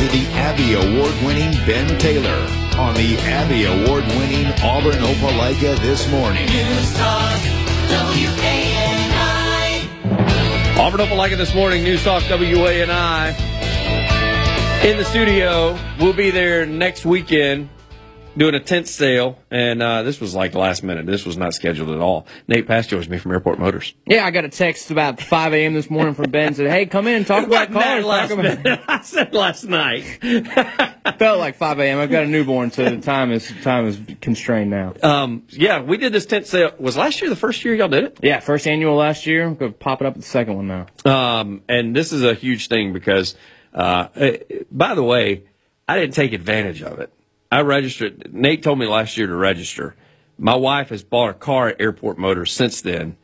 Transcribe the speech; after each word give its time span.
to 0.00 0.08
the 0.08 0.26
Abby 0.28 0.72
Award 0.72 1.12
winning 1.26 1.52
Ben 1.66 1.98
Taylor 1.98 2.48
on 2.80 2.94
the 2.94 3.18
Abby 3.18 3.66
Award 3.66 4.02
winning 4.16 4.46
Auburn 4.62 4.94
Opelika 4.94 5.78
this 5.80 6.10
morning. 6.10 6.46
News 6.46 6.94
Talk, 6.94 7.38
WANI. 7.90 8.38
Auburn 10.78 11.00
Opelika 11.00 11.36
this 11.36 11.54
morning, 11.54 11.84
News 11.84 12.02
Talk 12.02 12.22
WANI. 12.22 13.34
In 14.86 14.96
the 14.96 15.04
studio, 15.04 15.78
we'll 15.98 16.14
be 16.14 16.30
there 16.30 16.64
next 16.64 17.04
weekend 17.04 17.68
doing 18.36 18.54
a 18.54 18.60
tent 18.60 18.88
sale, 18.88 19.38
and 19.50 19.82
uh, 19.82 20.02
this 20.02 20.20
was 20.20 20.34
like 20.34 20.54
last 20.54 20.82
minute. 20.82 21.04
This 21.06 21.26
was 21.26 21.36
not 21.36 21.52
scheduled 21.54 21.90
at 21.90 21.98
all. 22.00 22.26
Nate 22.48 22.66
Pastor 22.66 22.96
was 22.96 23.08
me 23.08 23.18
from 23.18 23.32
Airport 23.32 23.58
Motors. 23.58 23.94
Yeah, 24.06 24.24
I 24.24 24.30
got 24.30 24.44
a 24.44 24.48
text 24.48 24.90
about 24.90 25.20
5 25.20 25.52
a.m. 25.52 25.74
this 25.74 25.90
morning 25.90 26.14
from 26.14 26.30
Ben. 26.30 26.54
Said, 26.54 26.70
"Hey, 26.70 26.86
come 26.86 27.06
in 27.06 27.24
talk 27.24 27.46
about 27.46 27.72
cars." 27.72 28.04
last 28.04 28.30
Talk 28.30 28.38
about- 28.38 28.80
I 28.88 29.00
said 29.02 29.34
last 29.34 29.64
night. 29.64 30.02
Felt 31.18 31.38
like 31.38 31.56
5 31.56 31.78
a.m. 31.80 31.98
I've 31.98 32.10
got 32.10 32.22
a 32.24 32.26
newborn, 32.26 32.70
so 32.70 32.84
the 32.88 32.98
time 33.00 33.32
is 33.32 33.52
time 33.62 33.86
is 33.86 33.98
constrained 34.20 34.70
now. 34.70 34.94
Um, 35.02 35.44
yeah, 35.50 35.82
we 35.82 35.96
did 35.96 36.12
this 36.12 36.26
tent 36.26 36.46
sale. 36.46 36.72
Was 36.78 36.96
last 36.96 37.20
year 37.20 37.30
the 37.30 37.36
first 37.36 37.64
year 37.64 37.74
y'all 37.74 37.88
did 37.88 38.04
it? 38.04 38.18
Yeah, 38.22 38.40
first 38.40 38.66
annual 38.66 38.96
last 38.96 39.26
year. 39.26 39.44
I'm 39.46 39.54
gonna 39.56 39.72
pop 39.72 40.00
it 40.00 40.06
up 40.06 40.14
at 40.14 40.20
the 40.20 40.26
second 40.26 40.56
one 40.56 40.66
now. 40.68 40.86
Um, 41.04 41.62
and 41.68 41.94
this 41.94 42.12
is 42.12 42.22
a 42.24 42.34
huge 42.34 42.68
thing 42.68 42.92
because, 42.92 43.34
uh, 43.74 44.08
by 44.70 44.94
the 44.94 45.02
way, 45.02 45.42
I 45.88 45.98
didn't 45.98 46.14
take 46.14 46.32
advantage 46.32 46.82
of 46.82 47.00
it. 47.00 47.12
I 47.50 47.62
registered. 47.62 48.32
Nate 48.32 48.62
told 48.62 48.78
me 48.78 48.86
last 48.86 49.16
year 49.16 49.26
to 49.26 49.34
register. 49.34 49.96
My 50.38 50.54
wife 50.54 50.90
has 50.90 51.02
bought 51.02 51.30
a 51.30 51.34
car 51.34 51.68
at 51.68 51.80
Airport 51.80 52.16
Motors 52.18 52.52
since 52.52 52.80
then. 52.80 53.16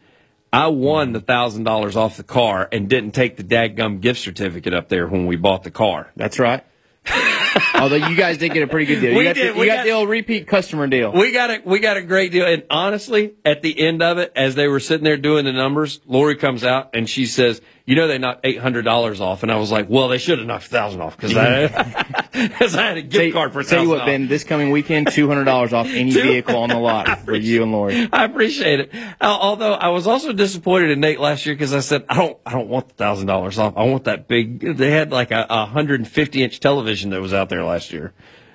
I 0.52 0.68
won 0.68 1.12
the 1.12 1.20
thousand 1.20 1.64
dollars 1.64 1.96
off 1.96 2.16
the 2.16 2.22
car 2.24 2.68
and 2.72 2.88
didn't 2.88 3.12
take 3.12 3.36
the 3.36 3.44
dadgum 3.44 4.00
gift 4.00 4.20
certificate 4.20 4.74
up 4.74 4.88
there 4.88 5.06
when 5.06 5.26
we 5.26 5.36
bought 5.36 5.62
the 5.64 5.70
car. 5.70 6.10
That's 6.16 6.38
right. 6.38 6.64
Although 7.74 8.08
you 8.08 8.16
guys 8.16 8.38
did 8.38 8.52
get 8.52 8.62
a 8.62 8.66
pretty 8.66 8.86
good 8.86 9.00
deal. 9.00 9.12
You 9.12 9.18
We 9.18 9.24
got, 9.24 9.34
did, 9.34 9.54
The, 9.54 9.60
we 9.60 9.66
got 9.66 9.76
got- 9.76 9.84
the 9.84 9.90
old 9.92 10.08
repeat 10.08 10.46
customer 10.48 10.86
deal. 10.88 11.12
We 11.12 11.30
got 11.30 11.50
a 11.50 11.62
we 11.64 11.78
got 11.78 11.96
a 11.96 12.02
great 12.02 12.32
deal. 12.32 12.46
And 12.46 12.64
honestly, 12.68 13.34
at 13.44 13.62
the 13.62 13.78
end 13.78 14.02
of 14.02 14.18
it, 14.18 14.32
as 14.34 14.54
they 14.56 14.66
were 14.66 14.80
sitting 14.80 15.04
there 15.04 15.16
doing 15.16 15.44
the 15.44 15.52
numbers, 15.52 16.00
Lori 16.06 16.34
comes 16.36 16.64
out 16.64 16.90
and 16.94 17.08
she 17.08 17.26
says, 17.26 17.60
"You 17.86 17.96
know, 17.96 18.06
they 18.08 18.18
knocked 18.18 18.40
eight 18.44 18.58
hundred 18.58 18.82
dollars 18.84 19.20
off." 19.20 19.42
And 19.42 19.50
I 19.50 19.56
was 19.56 19.72
like, 19.72 19.88
"Well, 19.88 20.08
they 20.08 20.18
should 20.18 20.38
have 20.38 20.46
knocked 20.46 20.66
a 20.66 20.68
thousand 20.68 21.00
off 21.00 21.16
because 21.16 21.36
I, 21.36 21.64
I 22.34 22.82
had 22.82 22.96
a 22.98 23.02
gift 23.02 23.14
Tell- 23.14 23.32
card 23.32 23.52
for 23.52 23.62
Tell 23.62 23.82
you 23.82 23.88
what, 23.88 24.04
Ben, 24.04 24.28
this 24.28 24.44
coming 24.44 24.70
weekend, 24.70 25.10
two 25.12 25.28
hundred 25.28 25.44
dollars 25.44 25.72
off 25.72 25.86
any 25.86 26.10
vehicle 26.12 26.56
on 26.56 26.68
the 26.68 26.78
lot 26.78 27.20
for 27.24 27.34
you 27.34 27.62
and 27.62 27.72
Lori. 27.72 28.08
I 28.12 28.24
appreciate 28.24 28.80
it. 28.80 28.94
Uh, 28.94 29.06
although 29.20 29.72
I 29.72 29.88
was 29.88 30.06
also 30.06 30.32
disappointed 30.32 30.90
in 30.90 31.00
Nate 31.00 31.20
last 31.20 31.46
year 31.46 31.54
because 31.54 31.72
I 31.72 31.80
said 31.80 32.04
I 32.08 32.14
don't 32.16 32.36
I 32.44 32.52
don't 32.52 32.68
want 32.68 32.88
the 32.88 32.94
thousand 32.94 33.26
dollars 33.26 33.58
off. 33.58 33.74
I 33.76 33.84
want 33.84 34.04
that 34.04 34.28
big. 34.28 34.76
They 34.76 34.90
had 34.90 35.12
like 35.12 35.30
a, 35.30 35.46
a 35.48 35.64
hundred 35.66 36.00
and 36.00 36.08
fifty 36.08 36.42
inch 36.42 36.60
television 36.60 37.10
that 37.10 37.20
was 37.20 37.32
out 37.32 37.48
there 37.48 37.64
last 37.64 37.92
year. 37.92 38.12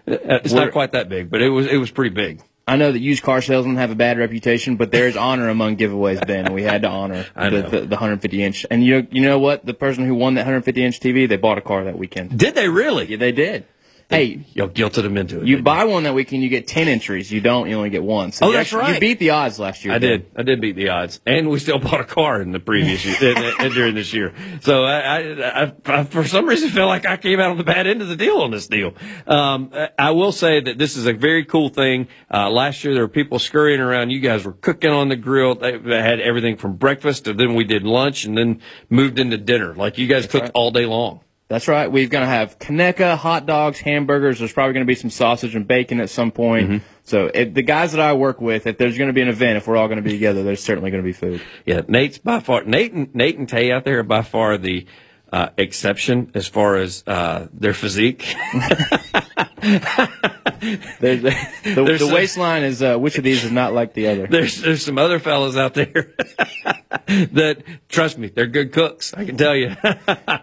Uh, 0.08 0.18
It's 0.44 0.52
We're- 0.54 0.66
not 0.66 0.74
quite 0.74 0.92
that 0.94 1.10
big, 1.10 1.30
but 1.30 1.42
it 1.42 1.50
was 1.50 1.68
it 1.68 1.78
was 1.78 1.90
pretty 1.92 2.14
big. 2.14 2.42
I 2.68 2.78
know 2.78 2.92
that 2.92 3.00
used 3.00 3.24
car 3.24 3.42
salesmen 3.42 3.76
have 3.78 3.92
a 3.92 3.96
bad 3.96 4.18
reputation, 4.18 4.78
but 4.78 4.92
there 4.92 5.08
is 5.08 5.18
honor 5.18 5.50
among 5.50 5.78
giveaways, 5.78 6.26
Ben. 6.26 6.54
We 6.54 6.64
had 6.64 6.84
to 6.84 6.90
honor 6.90 7.26
the, 7.36 7.62
the, 7.62 7.80
the 7.82 7.96
150 7.96 8.44
inch. 8.44 8.66
And 8.70 8.84
you 8.84 9.08
you 9.12 9.22
know 9.22 9.40
what? 9.40 9.66
The 9.66 9.74
person 9.74 10.06
who 10.06 10.16
won 10.16 10.36
that 10.36 10.42
150 10.42 10.84
inch 10.84 11.00
TV, 11.00 11.28
they 11.28 11.38
bought 11.38 11.58
a 11.58 11.62
car 11.62 11.84
that 11.84 11.98
weekend. 11.98 12.38
Did 12.38 12.56
they 12.56 12.70
really? 12.70 13.08
Yeah, 13.08 13.18
they 13.18 13.32
did. 13.32 13.66
Hey, 14.12 14.46
Y'all 14.54 14.68
guilted 14.68 15.04
them 15.04 15.18
into 15.18 15.42
it. 15.42 15.48
you 15.48 15.64
buy 15.64 15.86
one 15.86 16.04
that 16.04 16.14
weekend, 16.14 16.44
you 16.44 16.50
get 16.50 16.68
10 16.68 16.88
entries. 16.88 17.32
You 17.32 17.40
don't, 17.42 17.70
you 17.70 17.76
only 17.76 17.90
get 17.90 18.04
one. 18.04 18.32
So 18.34 18.46
Oh, 18.46 18.50
you 18.50 18.56
that's 18.58 18.68
actually- 18.68 18.82
right. 18.82 18.94
You 18.96 19.00
beat 19.00 19.20
the 19.20 19.30
odds 19.32 19.58
last 19.58 19.86
year. 19.86 19.94
I 19.94 20.00
did. 20.00 20.26
I 20.36 20.44
did 20.44 20.60
beat 20.62 20.76
the 20.76 20.90
odds, 20.90 21.22
and 21.26 21.50
we 21.50 21.60
still 21.60 21.80
bought 21.88 22.02
a 22.02 22.06
car 22.06 22.42
in 22.42 22.52
the 22.52 22.60
previous 22.60 23.06
year 23.06 23.34
in- 23.60 23.72
during 23.72 23.96
this 23.96 24.14
year. 24.14 24.34
So 24.62 24.84
I, 24.84 25.00
I, 25.00 25.62
I, 25.66 25.74
I, 25.86 26.04
for 26.04 26.26
some 26.26 26.46
reason, 26.46 26.70
feel 26.70 26.88
like 26.88 27.06
I 27.06 27.18
came 27.18 27.40
out 27.40 27.52
on 27.52 27.58
the 27.58 27.64
bad 27.64 27.88
end 27.88 28.02
of 28.02 28.10
the 28.10 28.16
deal 28.18 28.38
on 28.40 28.52
this 28.52 28.68
deal. 28.68 28.94
Um, 29.26 29.72
I- 29.98 30.12
will 30.12 30.34
say 30.34 30.60
that 30.60 30.78
this 30.78 30.98
is 30.98 31.06
a 31.08 31.14
very 31.14 31.46
cool 31.46 31.70
thing. 31.70 32.08
Uh, 32.30 32.50
last 32.50 32.84
year 32.84 32.94
there 32.94 33.04
were 33.04 33.08
people 33.08 33.40
scurrying 33.40 33.80
around. 33.80 34.10
You 34.10 34.20
guys 34.20 34.44
were 34.44 34.52
cooking 34.54 34.92
on 34.92 35.08
the 35.08 35.16
grill. 35.16 35.56
They, 35.56 35.72
had 36.02 36.20
everything 36.20 36.58
from 36.58 36.76
breakfast 36.76 37.28
and 37.28 37.40
then 37.40 37.54
we 37.56 37.64
did 37.64 37.84
lunch 37.84 38.26
and 38.26 38.38
then 38.38 38.62
moved 38.90 39.20
into 39.20 39.38
dinner. 39.38 39.74
Like 39.74 39.98
you 39.98 40.08
guys 40.08 40.26
cooked 40.28 40.44
right. 40.44 40.52
all 40.54 40.72
day 40.72 40.86
long. 40.86 41.22
That's 41.52 41.68
right. 41.68 41.92
We're 41.92 42.08
going 42.08 42.24
to 42.24 42.30
have 42.30 42.60
Conecuh, 42.60 43.18
hot 43.18 43.46
dogs, 43.46 43.78
hamburgers. 43.78 44.40
There's 44.40 44.54
probably 44.54 44.72
going 44.72 44.86
to 44.86 44.90
be 44.90 44.96
some 44.96 45.10
sausage 45.10 45.54
and 45.54 45.68
bacon 45.68 46.00
at 46.00 46.10
some 46.10 46.32
point. 46.32 46.70
Mm-hmm. 46.70 46.86
So 47.04 47.26
if 47.26 47.54
the 47.54 47.62
guys 47.62 47.92
that 47.92 48.00
I 48.00 48.14
work 48.14 48.40
with, 48.40 48.68
if 48.68 48.78
there's 48.78 48.98
going 48.98 49.10
to 49.10 49.14
be 49.14 49.22
an 49.22 49.28
event, 49.28 49.58
if 49.58 49.68
we're 49.68 49.76
all 49.76 49.90
going 49.90 49.98
to 49.98 50.02
be 50.02 50.12
together, 50.12 50.44
there's 50.44 50.64
certainly 50.64 50.92
going 50.92 51.04
to 51.04 51.06
be 51.06 51.12
food. 51.12 51.42
Yeah, 51.66 51.82
Nate's 51.90 52.20
by 52.20 52.40
far 52.40 52.64
Nate 52.64 52.94
and 52.94 53.14
Nate 53.14 53.38
and 53.38 53.50
Tay 53.50 53.70
out 53.70 53.84
there 53.84 54.00
are 54.00 54.04
by 54.04 54.22
far 54.22 54.58
the 54.58 54.86
uh, 55.30 55.50
exception 55.58 56.32
as 56.36 56.48
far 56.48 56.78
as 56.78 57.04
uh, 57.06 57.48
their 57.52 57.74
physique. 57.74 58.34
There's, 61.00 61.22
the, 61.22 61.36
There's 61.64 62.00
the 62.00 62.00
some- 62.00 62.12
waistline 62.14 62.64
is 62.64 62.82
uh, 62.84 62.98
which 62.98 63.18
of 63.18 63.24
these 63.24 63.44
is 63.44 63.52
not 63.52 63.74
like 63.74 63.94
the 63.94 64.08
other. 64.08 64.28
there's 64.28 64.62
there's 64.62 64.84
some 64.86 64.98
other 64.98 65.20
fellows 65.20 65.58
out 65.58 65.74
there 65.74 65.88
that 67.08 67.64
trust 67.90 68.18
me, 68.18 68.28
they're 68.28 68.48
good 68.48 68.72
cooks. 68.74 69.14
I 69.14 69.26
can 69.26 69.38
tell 69.38 69.56
you. 69.56 69.76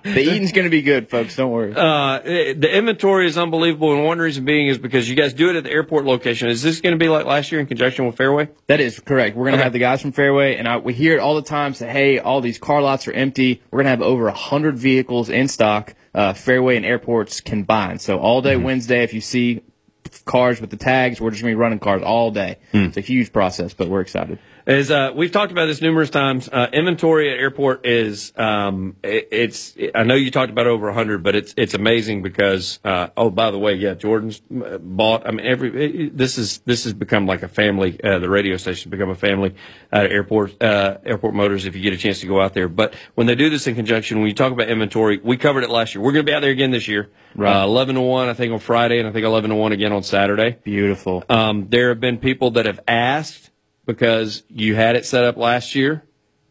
The 0.08 0.20
eating's 0.22 0.52
going 0.52 0.64
to 0.64 0.70
be 0.70 0.82
good, 0.82 1.08
folks. 1.10 1.36
Don't 1.36 1.50
worry. 1.50 1.74
uh, 1.74 2.20
the 2.20 2.68
inventory 2.72 3.26
is 3.26 3.36
unbelievable, 3.36 3.94
and 3.94 4.04
one 4.04 4.18
reason 4.18 4.44
being 4.44 4.68
is 4.68 4.78
because 4.78 5.08
you 5.08 5.14
guys 5.16 5.34
do 5.34 5.50
it 5.50 5.56
at 5.56 5.64
the 5.64 5.70
airport 5.70 6.04
location. 6.04 6.48
Is 6.48 6.62
this 6.62 6.80
going 6.80 6.92
to 6.92 6.98
be 6.98 7.08
like 7.08 7.26
last 7.26 7.52
year 7.52 7.60
in 7.60 7.66
conjunction 7.66 8.06
with 8.06 8.16
Fairway? 8.16 8.48
That 8.68 8.80
is 8.80 8.98
correct. 9.00 9.36
We're 9.36 9.44
going 9.44 9.52
to 9.54 9.58
Okay. 9.58 9.64
have 9.64 9.72
the 9.72 9.78
guys 9.80 10.00
from 10.02 10.12
Fairway, 10.12 10.56
and 10.56 10.66
I, 10.66 10.78
we 10.78 10.94
hear 10.94 11.14
it 11.16 11.20
all 11.20 11.34
the 11.36 11.42
time. 11.42 11.74
Say, 11.74 11.88
hey, 11.88 12.18
all 12.18 12.40
these 12.40 12.58
car 12.58 12.80
lots 12.80 13.06
are 13.08 13.12
empty. 13.12 13.60
We're 13.70 13.78
going 13.78 13.86
to 13.86 13.90
have 13.90 14.02
over 14.02 14.30
hundred 14.30 14.78
vehicles 14.78 15.28
in 15.28 15.48
stock, 15.48 15.94
uh, 16.18 16.32
Fairway 16.34 16.76
and 16.76 16.84
airports 16.84 17.40
combined. 17.40 18.00
So 18.00 18.18
all 18.18 18.40
Mm-hmm. 18.42 18.48
day 18.48 18.56
Wednesday, 18.56 19.02
if 19.04 19.14
you 19.14 19.20
see 19.20 19.62
cars 20.24 20.60
with 20.60 20.70
the 20.70 20.76
tags, 20.76 21.20
we're 21.20 21.30
just 21.30 21.42
going 21.42 21.52
to 21.52 21.56
be 21.56 21.60
running 21.60 21.78
cars 21.78 22.02
all 22.02 22.30
day. 22.30 22.56
Hmm. 22.72 22.84
It's 22.86 22.96
a 22.96 23.00
huge 23.02 23.32
process, 23.32 23.74
but 23.74 23.88
we're 23.88 24.00
excited. 24.00 24.38
As 24.68 24.90
uh, 24.90 25.12
we've 25.16 25.32
talked 25.32 25.50
about 25.50 25.64
this 25.64 25.80
numerous 25.80 26.10
times, 26.10 26.46
uh, 26.46 26.66
inventory 26.74 27.32
at 27.32 27.38
airport 27.38 27.86
is 27.86 28.34
um, 28.36 28.96
it, 29.02 29.28
it's. 29.32 29.74
I 29.94 30.02
know 30.02 30.14
you 30.14 30.30
talked 30.30 30.50
about 30.50 30.66
over 30.66 30.92
hundred, 30.92 31.22
but 31.22 31.34
it's 31.34 31.54
it's 31.56 31.72
amazing 31.72 32.20
because 32.20 32.78
uh, 32.84 33.08
oh 33.16 33.30
by 33.30 33.50
the 33.50 33.58
way, 33.58 33.76
yeah, 33.76 33.94
Jordan's 33.94 34.42
uh, 34.54 34.76
bought. 34.76 35.26
I 35.26 35.30
mean, 35.30 35.46
every 35.46 36.08
it, 36.08 36.18
this 36.18 36.36
is 36.36 36.58
this 36.66 36.84
has 36.84 36.92
become 36.92 37.24
like 37.24 37.42
a 37.42 37.48
family. 37.48 37.98
Uh, 38.04 38.18
the 38.18 38.28
radio 38.28 38.58
station 38.58 38.90
has 38.90 38.98
become 38.98 39.08
a 39.08 39.14
family 39.14 39.54
at 39.90 40.12
airport 40.12 40.62
uh, 40.62 40.98
airport 41.02 41.32
motors. 41.32 41.64
If 41.64 41.74
you 41.74 41.80
get 41.80 41.94
a 41.94 41.96
chance 41.96 42.20
to 42.20 42.26
go 42.26 42.38
out 42.38 42.52
there, 42.52 42.68
but 42.68 42.94
when 43.14 43.26
they 43.26 43.36
do 43.36 43.48
this 43.48 43.66
in 43.66 43.74
conjunction, 43.74 44.18
when 44.18 44.28
you 44.28 44.34
talk 44.34 44.52
about 44.52 44.68
inventory, 44.68 45.18
we 45.24 45.38
covered 45.38 45.64
it 45.64 45.70
last 45.70 45.94
year. 45.94 46.04
We're 46.04 46.12
going 46.12 46.26
to 46.26 46.30
be 46.30 46.34
out 46.34 46.40
there 46.40 46.50
again 46.50 46.72
this 46.72 46.86
year. 46.86 47.08
Right. 47.34 47.62
Uh, 47.62 47.64
Eleven 47.64 47.94
to 47.94 48.02
one, 48.02 48.28
I 48.28 48.34
think 48.34 48.52
on 48.52 48.58
Friday, 48.58 48.98
and 48.98 49.08
I 49.08 49.12
think 49.12 49.24
eleven 49.24 49.48
to 49.48 49.56
one 49.56 49.72
again 49.72 49.92
on 49.92 50.02
Saturday. 50.02 50.58
Beautiful. 50.62 51.24
Um, 51.30 51.68
there 51.70 51.88
have 51.88 52.00
been 52.00 52.18
people 52.18 52.50
that 52.50 52.66
have 52.66 52.80
asked 52.86 53.48
because 53.88 54.43
you 54.50 54.75
had 54.75 54.97
it 54.97 55.06
set 55.06 55.25
up 55.25 55.38
last 55.38 55.75
year. 55.75 56.04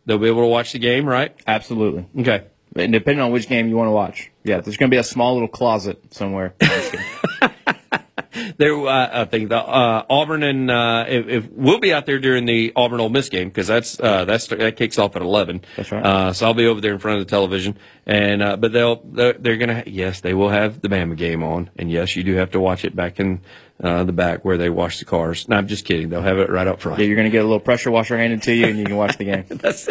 They'll 0.07 0.17
be 0.17 0.27
able 0.27 0.41
to 0.41 0.47
watch 0.47 0.71
the 0.71 0.79
game, 0.79 1.05
right? 1.05 1.35
Absolutely. 1.45 2.07
Okay. 2.19 2.45
And 2.75 2.91
depending 2.91 3.23
on 3.23 3.31
which 3.31 3.47
game 3.47 3.67
you 3.69 3.77
want 3.77 3.89
to 3.89 3.91
watch. 3.91 4.31
Yeah, 4.43 4.59
there's 4.59 4.75
going 4.75 4.89
to 4.89 4.95
be 4.95 4.99
a 4.99 5.03
small 5.03 5.33
little 5.33 5.47
closet 5.47 6.01
somewhere. 6.13 6.55
There, 8.57 8.75
uh, 8.87 9.21
I 9.21 9.25
think 9.25 9.49
the 9.49 9.57
uh, 9.57 10.05
Auburn 10.09 10.41
and 10.41 10.71
uh, 10.71 11.05
if, 11.07 11.27
if 11.27 11.51
we'll 11.51 11.79
be 11.79 11.93
out 11.93 12.05
there 12.07 12.17
during 12.17 12.45
the 12.45 12.73
Auburn 12.75 12.99
Ole 12.99 13.09
Miss 13.09 13.29
game 13.29 13.49
because 13.49 13.67
that's 13.67 13.99
uh, 13.99 14.25
that's 14.25 14.47
that 14.47 14.77
kicks 14.77 14.97
off 14.97 15.15
at 15.15 15.21
eleven. 15.21 15.61
That's 15.75 15.91
right. 15.91 16.03
Uh, 16.03 16.33
so 16.33 16.47
I'll 16.47 16.53
be 16.55 16.65
over 16.65 16.81
there 16.81 16.93
in 16.93 16.99
front 16.99 17.19
of 17.19 17.27
the 17.27 17.29
television, 17.29 17.77
and 18.07 18.41
uh, 18.41 18.57
but 18.57 18.71
they'll 18.73 19.01
they're, 19.03 19.33
they're 19.33 19.57
gonna 19.57 19.83
yes 19.85 20.21
they 20.21 20.33
will 20.33 20.49
have 20.49 20.81
the 20.81 20.89
Bama 20.89 21.15
game 21.15 21.43
on, 21.43 21.69
and 21.77 21.91
yes 21.91 22.15
you 22.15 22.23
do 22.23 22.33
have 22.35 22.51
to 22.51 22.59
watch 22.59 22.83
it 22.83 22.95
back 22.95 23.19
in 23.19 23.41
uh, 23.83 24.03
the 24.03 24.11
back 24.11 24.43
where 24.43 24.57
they 24.57 24.69
wash 24.69 24.99
the 24.99 25.05
cars. 25.05 25.47
No, 25.47 25.55
I'm 25.55 25.67
just 25.67 25.85
kidding. 25.85 26.09
They'll 26.09 26.21
have 26.21 26.39
it 26.39 26.49
right 26.49 26.67
up 26.67 26.81
front. 26.81 26.99
yeah, 26.99 27.05
you're 27.05 27.15
going 27.15 27.27
to 27.27 27.31
get 27.31 27.41
a 27.41 27.47
little 27.47 27.59
pressure 27.59 27.91
washer 27.91 28.17
handed 28.17 28.41
to 28.43 28.53
you, 28.53 28.65
and 28.65 28.79
you 28.79 28.85
can 28.85 28.95
watch 28.95 29.17
the 29.17 29.25
game. 29.25 29.45
That's 29.49 29.87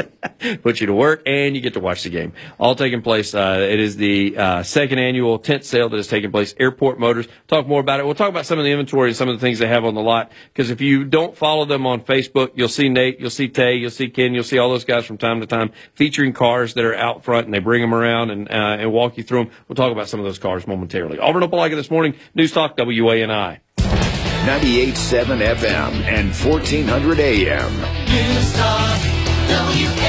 put 0.63 0.81
you 0.81 0.89
to 0.89 0.93
work, 0.93 1.23
and 1.27 1.55
you 1.55 1.63
get 1.63 1.75
to 1.75 1.81
watch 1.81 2.03
the 2.03 2.11
game. 2.11 2.33
All 2.59 2.75
taking 2.75 3.03
place. 3.03 3.35
Uh, 3.35 3.65
it 3.69 3.79
is 3.79 3.97
the 3.97 4.37
uh, 4.37 4.63
second 4.63 4.99
annual 4.99 5.39
tent 5.39 5.65
sale 5.65 5.89
that 5.89 5.97
is 5.99 6.09
taking 6.09 6.33
place. 6.33 6.55
Airport 6.59 6.99
Motors. 6.99 7.29
Talk 7.47 7.67
more 7.67 7.81
about 7.81 8.01
it. 8.01 8.07
We'll 8.07 8.17
talk 8.17 8.29
about 8.29 8.47
some 8.57 8.61
of 8.61 8.65
the 8.65 8.71
inventory 8.71 9.11
and 9.11 9.17
some 9.17 9.29
of 9.29 9.37
the 9.37 9.41
things 9.41 9.59
they 9.59 9.67
have 9.67 9.85
on 9.85 9.95
the 9.95 10.01
lot. 10.01 10.33
Because 10.51 10.71
if 10.71 10.81
you 10.81 11.05
don't 11.05 11.37
follow 11.37 11.67
them 11.67 11.87
on 11.87 12.01
Facebook, 12.01 12.53
you'll 12.55 12.71
see 12.71 12.89
Nate, 12.89 13.21
you'll 13.21 13.29
see 13.29 13.49
Tay, 13.49 13.75
you'll 13.75 13.91
see 13.91 14.09
Ken, 14.09 14.33
you'll 14.33 14.45
see 14.45 14.57
all 14.57 14.71
those 14.71 14.87
guys 14.87 15.05
from 15.05 15.19
time 15.19 15.41
to 15.41 15.47
time 15.47 15.73
featuring 15.93 16.33
cars 16.33 16.73
that 16.73 16.85
are 16.87 16.95
out 16.95 17.23
front, 17.23 17.45
and 17.45 17.53
they 17.53 17.59
bring 17.59 17.83
them 17.83 17.93
around 17.93 18.31
and 18.31 18.51
uh, 18.51 18.79
and 18.81 18.91
walk 18.93 19.19
you 19.19 19.23
through 19.23 19.45
them. 19.45 19.53
We'll 19.69 19.77
talk 19.77 19.93
about 19.93 20.09
some 20.09 20.21
of 20.21 20.25
those 20.25 20.39
cars 20.39 20.67
momentarily. 20.67 21.19
Auburn 21.19 21.43
Opelika 21.43 21.75
this 21.75 21.91
morning. 21.91 22.15
News 22.35 22.53
Talk 22.53 22.79
WANI. 22.79 23.59
98.7 23.77 25.55
FM 25.55 25.93
and 26.05 26.33
1400 26.33 27.19
AM. 27.21 27.73
News 28.09 28.55
Talk, 28.55 29.01
WANI. 29.49 30.06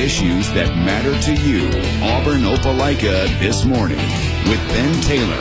Issues 0.00 0.50
that 0.52 0.74
matter 0.76 1.12
to 1.24 1.34
you. 1.46 1.66
Auburn 2.02 2.40
Opelika 2.40 3.38
this 3.38 3.66
morning 3.66 3.98
with 4.48 4.58
Ben 4.70 5.02
Taylor. 5.02 5.36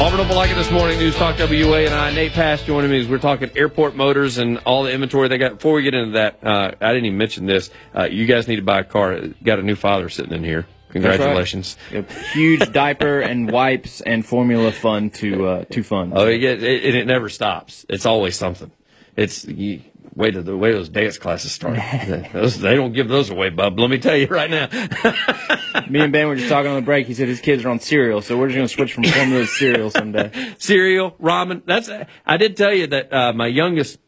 Auburn 0.00 0.20
Opelika 0.20 0.54
this 0.54 0.70
morning, 0.70 0.96
News 1.00 1.16
Talk 1.16 1.38
WANI, 1.38 2.14
Nate 2.14 2.30
Pass, 2.30 2.62
joining 2.62 2.92
me 2.92 3.00
as 3.00 3.08
we're 3.08 3.18
talking 3.18 3.50
airport 3.56 3.96
motors 3.96 4.38
and 4.38 4.58
all 4.58 4.84
the 4.84 4.92
inventory 4.92 5.26
they 5.26 5.38
got. 5.38 5.54
Before 5.54 5.72
we 5.72 5.82
get 5.82 5.94
into 5.94 6.12
that, 6.12 6.38
uh, 6.44 6.70
I 6.80 6.92
didn't 6.92 7.06
even 7.06 7.18
mention 7.18 7.46
this. 7.46 7.70
Uh, 7.92 8.04
you 8.04 8.26
guys 8.26 8.46
need 8.46 8.56
to 8.56 8.62
buy 8.62 8.78
a 8.78 8.84
car. 8.84 9.18
Got 9.42 9.58
a 9.58 9.62
new 9.62 9.74
father 9.74 10.08
sitting 10.08 10.34
in 10.34 10.44
here. 10.44 10.66
Congratulations. 10.94 11.76
A 11.92 12.02
huge 12.32 12.72
diaper 12.72 13.20
and 13.20 13.50
wipes 13.50 14.00
and 14.00 14.24
formula 14.24 14.70
fund 14.70 15.12
to 15.14 15.46
uh, 15.46 15.64
to 15.66 15.82
fund. 15.82 16.12
Oh, 16.14 16.28
it, 16.28 16.42
it, 16.42 16.62
it, 16.62 16.94
it 16.94 17.06
never 17.06 17.28
stops. 17.28 17.84
It's 17.88 18.06
always 18.06 18.36
something. 18.36 18.70
It's 19.16 19.44
you, 19.44 19.82
wait 20.14 20.32
till 20.32 20.42
the 20.42 20.56
way 20.56 20.72
those 20.72 20.88
dance 20.88 21.18
classes 21.18 21.52
start. 21.52 21.78
those, 22.32 22.60
they 22.60 22.76
don't 22.76 22.92
give 22.92 23.08
those 23.08 23.30
away, 23.30 23.50
bub. 23.50 23.78
Let 23.78 23.90
me 23.90 23.98
tell 23.98 24.16
you 24.16 24.26
right 24.28 24.50
now. 24.50 24.68
Me 25.90 26.00
and 26.00 26.12
Ben 26.12 26.28
were 26.28 26.36
just 26.36 26.48
talking 26.48 26.70
on 26.70 26.76
the 26.76 26.82
break. 26.82 27.06
He 27.06 27.14
said 27.14 27.28
his 27.28 27.40
kids 27.40 27.64
are 27.64 27.70
on 27.70 27.80
cereal, 27.80 28.22
so 28.22 28.38
we're 28.38 28.48
just 28.48 28.56
going 28.56 28.68
to 28.68 28.74
switch 28.74 28.94
from 28.94 29.04
formula 29.04 29.42
to 29.42 29.46
cereal 29.46 29.90
someday. 29.90 30.54
Cereal, 30.58 31.12
ramen. 31.12 31.62
That's. 31.66 31.90
I 32.24 32.36
did 32.36 32.56
tell 32.56 32.72
you 32.72 32.86
that 32.88 33.12
uh, 33.12 33.32
my 33.32 33.48
youngest 33.48 33.98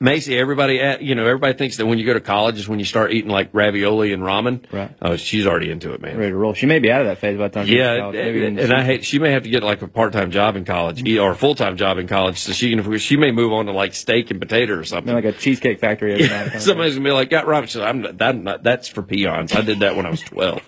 Macy, 0.00 0.38
everybody, 0.38 0.80
at, 0.80 1.02
you 1.02 1.16
know, 1.16 1.26
everybody 1.26 1.54
thinks 1.54 1.78
that 1.78 1.86
when 1.86 1.98
you 1.98 2.06
go 2.06 2.14
to 2.14 2.20
college 2.20 2.56
is 2.58 2.68
when 2.68 2.78
you 2.78 2.84
start 2.84 3.12
eating 3.12 3.30
like 3.30 3.50
ravioli 3.52 4.12
and 4.12 4.22
ramen. 4.22 4.64
Right. 4.72 4.94
Oh, 5.02 5.16
she's 5.16 5.44
already 5.44 5.72
into 5.72 5.92
it, 5.92 6.00
man. 6.00 6.16
Ready 6.16 6.30
to 6.30 6.36
roll. 6.36 6.54
She 6.54 6.66
may 6.66 6.78
be 6.78 6.90
out 6.92 7.00
of 7.00 7.08
that 7.08 7.18
phase 7.18 7.36
by 7.36 7.48
the 7.48 7.54
time. 7.54 7.66
she 7.66 7.74
gets 7.74 8.12
to 8.12 8.16
Yeah, 8.16 8.46
and, 8.46 8.60
and 8.60 8.72
I 8.72 8.84
hate. 8.84 9.04
She 9.04 9.18
may 9.18 9.32
have 9.32 9.42
to 9.42 9.50
get 9.50 9.64
like 9.64 9.82
a 9.82 9.88
part-time 9.88 10.30
job 10.30 10.54
in 10.54 10.64
college 10.64 11.02
or 11.18 11.32
a 11.32 11.36
full-time 11.36 11.76
job 11.76 11.98
in 11.98 12.06
college, 12.06 12.38
so 12.38 12.52
she 12.52 12.70
can. 12.70 12.98
She 12.98 13.16
may 13.16 13.32
move 13.32 13.52
on 13.52 13.66
to 13.66 13.72
like 13.72 13.94
steak 13.94 14.30
and 14.30 14.40
potato 14.40 14.78
or 14.78 14.84
something. 14.84 15.12
like 15.12 15.24
a 15.24 15.32
cheesecake 15.32 15.80
factory. 15.80 16.12
Every 16.12 16.28
night 16.28 16.50
kind 16.50 16.62
Somebody's 16.62 16.94
gonna 16.94 17.08
be 17.08 17.12
like, 17.12 17.30
"Got 17.30 17.46
ramen." 17.46 17.66
She's 17.66 17.76
like, 17.76 17.88
I'm 17.88 18.02
not, 18.02 18.18
that, 18.18 18.36
not, 18.36 18.62
that's 18.62 18.86
for 18.86 19.02
peons. 19.02 19.52
I 19.52 19.62
did 19.62 19.80
that 19.80 19.96
when 19.96 20.06
I 20.06 20.10
was 20.10 20.20
12. 20.20 20.62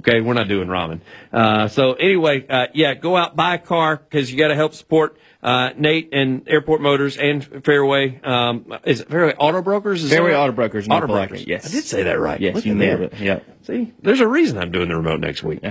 Okay, 0.00 0.20
we're 0.20 0.34
not 0.34 0.48
doing 0.48 0.68
ramen. 0.68 1.00
Uh, 1.32 1.68
so 1.68 1.94
anyway, 1.94 2.46
uh, 2.48 2.66
yeah, 2.74 2.94
go 2.94 3.16
out 3.16 3.34
buy 3.34 3.54
a 3.54 3.58
car 3.58 3.96
because 3.96 4.30
you 4.30 4.38
got 4.38 4.48
to 4.48 4.54
help 4.54 4.74
support 4.74 5.16
uh, 5.44 5.70
Nate 5.76 6.08
and 6.12 6.48
Airport 6.48 6.80
Motors 6.80 7.16
and 7.16 7.64
Fairway. 7.64 8.20
Um, 8.22 8.73
is 8.84 9.00
it 9.00 9.08
Fairway 9.08 9.34
Auto 9.38 9.62
Brokers? 9.62 10.02
Is 10.04 10.10
Fairway? 10.10 10.34
Auto 10.34 10.52
Brokers 10.52 10.88
Auto 10.88 11.06
Brokers. 11.06 11.46
yes. 11.46 11.66
I 11.66 11.70
did 11.70 11.84
say 11.84 12.02
that 12.04 12.18
right. 12.18 12.40
Yes, 12.40 12.54
Look 12.56 12.64
you 12.66 12.74
nailed 12.74 13.00
it. 13.02 13.14
Yeah. 13.20 13.40
See, 13.62 13.92
there's 14.02 14.20
a 14.20 14.28
reason 14.28 14.58
I'm 14.58 14.70
doing 14.72 14.88
the 14.88 14.96
remote 14.96 15.20
next 15.20 15.42
week. 15.42 15.60
Uh, 15.64 15.66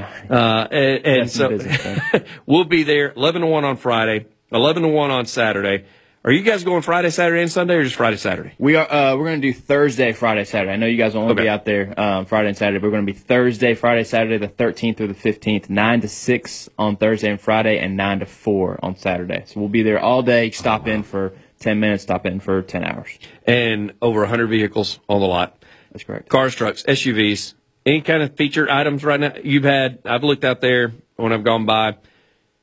and, 0.72 1.06
and 1.06 1.32
so 1.32 1.50
business, 1.50 2.24
we'll 2.46 2.64
be 2.66 2.84
there 2.84 3.14
11 3.16 3.42
to 3.42 3.48
1 3.48 3.64
on 3.66 3.78
Friday, 3.78 4.28
11 4.52 4.84
to 4.84 4.90
1 4.90 5.12
on 5.12 5.26
Saturday. 5.26 5.86
Are 6.26 6.32
you 6.32 6.42
guys 6.42 6.64
going 6.64 6.82
Friday, 6.84 7.10
Saturday, 7.10 7.42
and 7.42 7.52
Sunday, 7.52 7.74
or 7.76 7.84
just 7.84 7.98
Friday, 7.98 8.16
Saturday? 8.16 8.54
We 8.58 8.78
are. 8.78 8.90
Uh, 8.90 9.18
we're 9.18 9.26
going 9.26 9.42
to 9.42 9.46
do 9.52 9.54
Thursday, 9.54 10.14
Friday, 10.14 10.46
Saturday. 10.46 10.72
I 10.72 10.78
know 10.78 10.86
you 10.86 10.96
guys 10.96 11.14
will 11.14 11.24
only 11.24 11.34
Okay. 11.34 11.44
be 11.44 11.50
out 11.50 11.66
there 11.66 12.00
um, 12.00 12.26
Friday 12.26 12.48
and 12.48 12.58
Saturday. 12.58 12.80
But 12.80 12.88
we're 12.88 12.92
going 12.92 13.06
to 13.06 13.12
be 13.12 13.20
Thursday, 13.20 13.74
Friday, 13.74 14.06
Saturday, 14.06 14.38
the 14.38 14.48
13th 14.48 14.96
through 14.96 15.08
the 15.10 15.14
15th, 15.16 15.70
nine 15.70 16.00
to 16.00 16.08
six 16.08 16.70
on 16.80 16.96
Thursday 16.96 17.30
and 17.30 17.42
Friday, 17.42 17.78
and 17.78 17.98
nine 17.98 18.20
to 18.20 18.26
four 18.26 18.80
on 18.82 18.96
Saturday. 18.96 19.44
So 19.48 19.60
we'll 19.60 19.68
be 19.68 19.84
there 19.84 20.00
all 20.00 20.24
day. 20.24 20.50
Stop 20.52 20.88
in 20.88 21.04
for 21.04 21.34
10 21.64 21.80
minutes. 21.80 22.04
Stop 22.04 22.26
in 22.26 22.40
for 22.40 22.62
10 22.62 22.84
hours. 22.84 23.18
And 23.48 23.94
over 24.02 24.20
100 24.22 24.48
vehicles 24.48 25.00
on 25.10 25.22
the 25.22 25.28
lot. 25.28 25.64
That's 25.92 26.04
correct. 26.04 26.30
Cars, 26.30 26.56
trucks, 26.56 26.84
SUVs, 26.84 27.54
any 27.86 28.02
kind 28.02 28.24
of 28.24 28.36
featured 28.36 28.70
items 28.70 29.04
right 29.04 29.20
now. 29.20 29.34
You've 29.44 29.64
had, 29.64 30.00
I've 30.06 30.24
looked 30.24 30.44
out 30.44 30.62
there 30.62 30.94
when 31.16 31.32
I've 31.32 31.44
gone 31.44 31.66
by, 31.66 31.98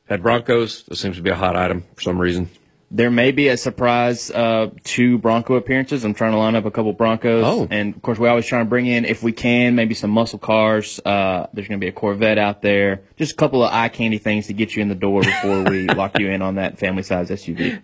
had 0.08 0.22
Broncos. 0.22 0.84
That 0.84 0.96
seems 0.96 1.16
to 1.16 1.22
be 1.22 1.30
a 1.30 1.36
hot 1.36 1.56
item 1.56 1.84
for 1.94 2.02
some 2.02 2.20
reason. 2.20 2.50
There 2.92 3.10
may 3.10 3.30
be 3.30 3.46
a 3.46 3.56
surprise 3.56 4.32
uh, 4.32 4.70
two 4.82 5.18
Bronco 5.18 5.54
appearances. 5.54 6.04
I'm 6.04 6.12
trying 6.12 6.32
to 6.32 6.38
line 6.38 6.56
up 6.56 6.64
a 6.64 6.72
couple 6.72 6.92
Broncos. 6.92 7.44
Oh. 7.46 7.68
And 7.70 7.94
of 7.94 8.02
course, 8.02 8.18
we 8.18 8.26
always 8.26 8.46
try 8.46 8.58
to 8.58 8.64
bring 8.64 8.86
in, 8.86 9.04
if 9.04 9.22
we 9.22 9.30
can, 9.30 9.76
maybe 9.76 9.94
some 9.94 10.10
muscle 10.10 10.40
cars. 10.40 10.98
Uh, 11.04 11.46
there's 11.52 11.68
going 11.68 11.78
to 11.78 11.84
be 11.84 11.88
a 11.88 11.92
Corvette 11.92 12.36
out 12.36 12.62
there. 12.62 13.02
Just 13.16 13.34
a 13.34 13.36
couple 13.36 13.62
of 13.62 13.72
eye 13.72 13.90
candy 13.90 14.18
things 14.18 14.48
to 14.48 14.54
get 14.54 14.74
you 14.74 14.82
in 14.82 14.88
the 14.88 14.96
door 14.96 15.22
before 15.22 15.62
we 15.62 15.86
lock 15.94 16.18
you 16.18 16.30
in 16.30 16.42
on 16.42 16.56
that 16.56 16.80
family 16.80 17.04
size 17.04 17.30
SUV. 17.30 17.80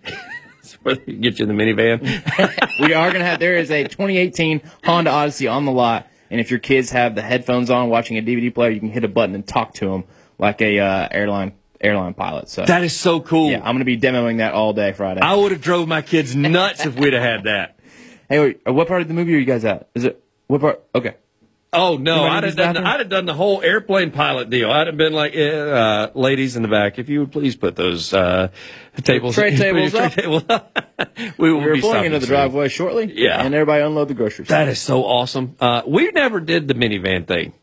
Get 0.85 1.39
you 1.39 1.45
in 1.45 1.55
the 1.55 1.63
minivan. 1.63 2.01
we 2.79 2.93
are 2.93 3.09
going 3.09 3.19
to 3.19 3.25
have, 3.25 3.39
there 3.39 3.57
is 3.57 3.71
a 3.71 3.83
2018 3.83 4.61
Honda 4.83 5.11
Odyssey 5.11 5.47
on 5.47 5.65
the 5.65 5.71
lot. 5.71 6.07
And 6.29 6.41
if 6.41 6.49
your 6.49 6.59
kids 6.59 6.89
have 6.91 7.15
the 7.15 7.21
headphones 7.21 7.69
on 7.69 7.89
watching 7.89 8.17
a 8.17 8.21
DVD 8.21 8.53
player, 8.53 8.71
you 8.71 8.79
can 8.79 8.89
hit 8.89 9.03
a 9.03 9.07
button 9.07 9.33
and 9.33 9.47
talk 9.47 9.73
to 9.75 9.89
them 9.89 10.03
like 10.37 10.61
a 10.61 10.79
uh, 10.79 11.07
airline 11.11 11.53
airline 11.79 12.13
pilot. 12.13 12.49
So 12.49 12.65
that 12.65 12.83
is 12.83 12.95
so 12.95 13.21
cool. 13.21 13.51
yeah, 13.51 13.57
I'm 13.57 13.75
going 13.75 13.79
to 13.79 13.85
be 13.85 13.97
demoing 13.97 14.39
that 14.39 14.53
all 14.53 14.73
day 14.73 14.91
Friday. 14.93 15.21
I 15.21 15.35
would 15.35 15.51
have 15.51 15.61
drove 15.61 15.87
my 15.87 16.01
kids 16.01 16.35
nuts 16.35 16.85
if 16.85 16.95
we'd 16.95 17.13
have 17.13 17.23
had 17.23 17.43
that. 17.43 17.73
Hey, 18.29 18.41
wait, 18.41 18.59
uh, 18.67 18.73
what 18.73 18.89
part 18.89 19.01
of 19.01 19.07
the 19.07 19.13
movie 19.13 19.33
are 19.35 19.37
you 19.37 19.45
guys 19.45 19.63
at? 19.63 19.87
Is 19.95 20.03
it 20.03 20.21
what 20.47 20.59
part? 20.59 20.83
Okay. 20.93 21.15
Oh 21.73 21.97
no, 21.97 22.23
I'd 22.23 22.43
have 22.45 22.55
done. 22.55 22.77
I'd 22.77 22.99
have 23.01 23.09
done 23.09 23.25
the 23.25 23.33
whole 23.33 23.61
airplane 23.61 24.11
pilot 24.11 24.49
deal. 24.49 24.71
I'd 24.71 24.87
have 24.87 24.95
been 24.97 25.11
like, 25.13 25.35
eh, 25.35 25.49
uh, 25.51 26.11
ladies 26.15 26.55
in 26.55 26.61
the 26.61 26.69
back, 26.69 26.97
if 26.97 27.09
you 27.09 27.19
would 27.19 27.31
please 27.33 27.55
put 27.57 27.75
those 27.75 28.13
uh, 28.13 28.49
tables, 29.03 29.35
Tray 29.35 29.55
tables 29.57 29.91
tray 29.91 30.05
up. 30.05 30.11
tables 30.13 30.43
up. 30.47 30.89
we 31.37 31.51
will 31.51 31.59
We're 31.59 31.75
be 31.75 31.81
pulling 31.81 32.05
into 32.05 32.19
the 32.19 32.25
soon. 32.25 32.35
driveway 32.35 32.69
shortly. 32.69 33.11
Yeah. 33.13 33.43
And 33.43 33.53
everybody 33.53 33.83
unload 33.83 34.07
the 34.07 34.13
groceries. 34.13 34.47
That 34.47 34.69
is 34.69 34.79
so 34.79 35.03
awesome. 35.03 35.55
Uh, 35.59 35.81
we 35.85 36.09
never 36.11 36.39
did 36.39 36.67
the 36.69 36.73
minivan 36.73 37.27
thing. 37.27 37.53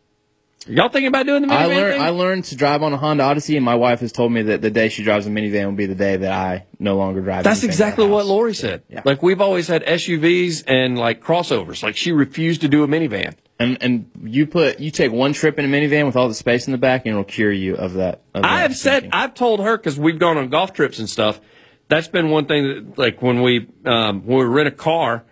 Y'all 0.66 0.88
thinking 0.88 1.08
about 1.08 1.26
doing 1.26 1.43
the 1.43 1.49
minivan 1.49 1.52
I 1.52 1.66
learned 1.66 1.93
thing? 1.94 2.02
I 2.02 2.08
learned 2.11 2.44
to 2.44 2.56
drive 2.56 2.82
on 2.82 2.93
a 2.93 2.96
Honda 2.96 3.25
Odyssey, 3.25 3.56
and 3.56 3.64
my 3.64 3.75
wife 3.75 4.00
has 4.00 4.12
told 4.12 4.32
me 4.32 4.43
that 4.43 4.62
the 4.62 4.70
day 4.70 4.88
she 4.88 5.02
drives 5.02 5.26
a 5.26 5.31
minivan 5.31 5.66
will 5.66 5.72
be 5.72 5.87
the 5.87 5.94
day 5.94 6.16
that 6.16 6.32
I 6.32 6.66
no 6.78 6.96
longer 6.96 7.20
drive. 7.20 7.44
That's 7.44 7.62
exactly 7.64 8.06
what. 8.06 8.25
Lori 8.25 8.55
said. 8.55 8.82
Yeah. 8.88 9.02
Like 9.05 9.22
we've 9.22 9.40
always 9.40 9.69
had 9.69 9.84
SUVs 9.84 10.64
and 10.66 10.99
like 10.99 11.22
crossovers. 11.22 11.82
Like 11.82 11.96
she 11.96 12.12
refused 12.12 12.62
to 12.62 12.69
do 12.69 12.82
a 12.82 12.88
minivan. 12.88 13.34
And 13.58 13.78
and 13.82 14.11
you 14.22 14.46
put 14.46 14.81
you 14.81 14.90
take 14.90 15.12
one 15.12 15.32
trip 15.32 15.58
in 15.58 15.64
a 15.64 15.69
minivan 15.69 16.06
with 16.06 16.16
all 16.16 16.28
the 16.28 16.34
space 16.34 16.66
in 16.66 16.72
the 16.72 16.78
back, 16.78 17.02
and 17.05 17.12
it'll 17.12 17.25
cure 17.25 17.52
you 17.52 17.76
of 17.76 17.94
that. 17.94 18.22
Of 18.32 18.44
I 18.44 18.61
have 18.61 18.76
said. 18.76 19.11
I've 19.12 19.34
told 19.34 19.61
her 19.61 19.76
because 19.76 19.99
we've 19.99 20.19
gone 20.19 20.38
on 20.38 20.49
golf 20.49 20.72
trips 20.72 20.99
and 20.99 21.08
stuff. 21.08 21.40
That's 21.88 22.08
been 22.08 22.31
one 22.31 22.46
thing 22.46 22.64
that, 22.64 22.99
like, 22.99 23.20
when 23.20 23.43
we 23.43 23.69
um, 23.84 24.22
when 24.26 24.38
we 24.38 24.44
rent 24.44 24.69
a 24.69 24.72
car, 24.72 25.25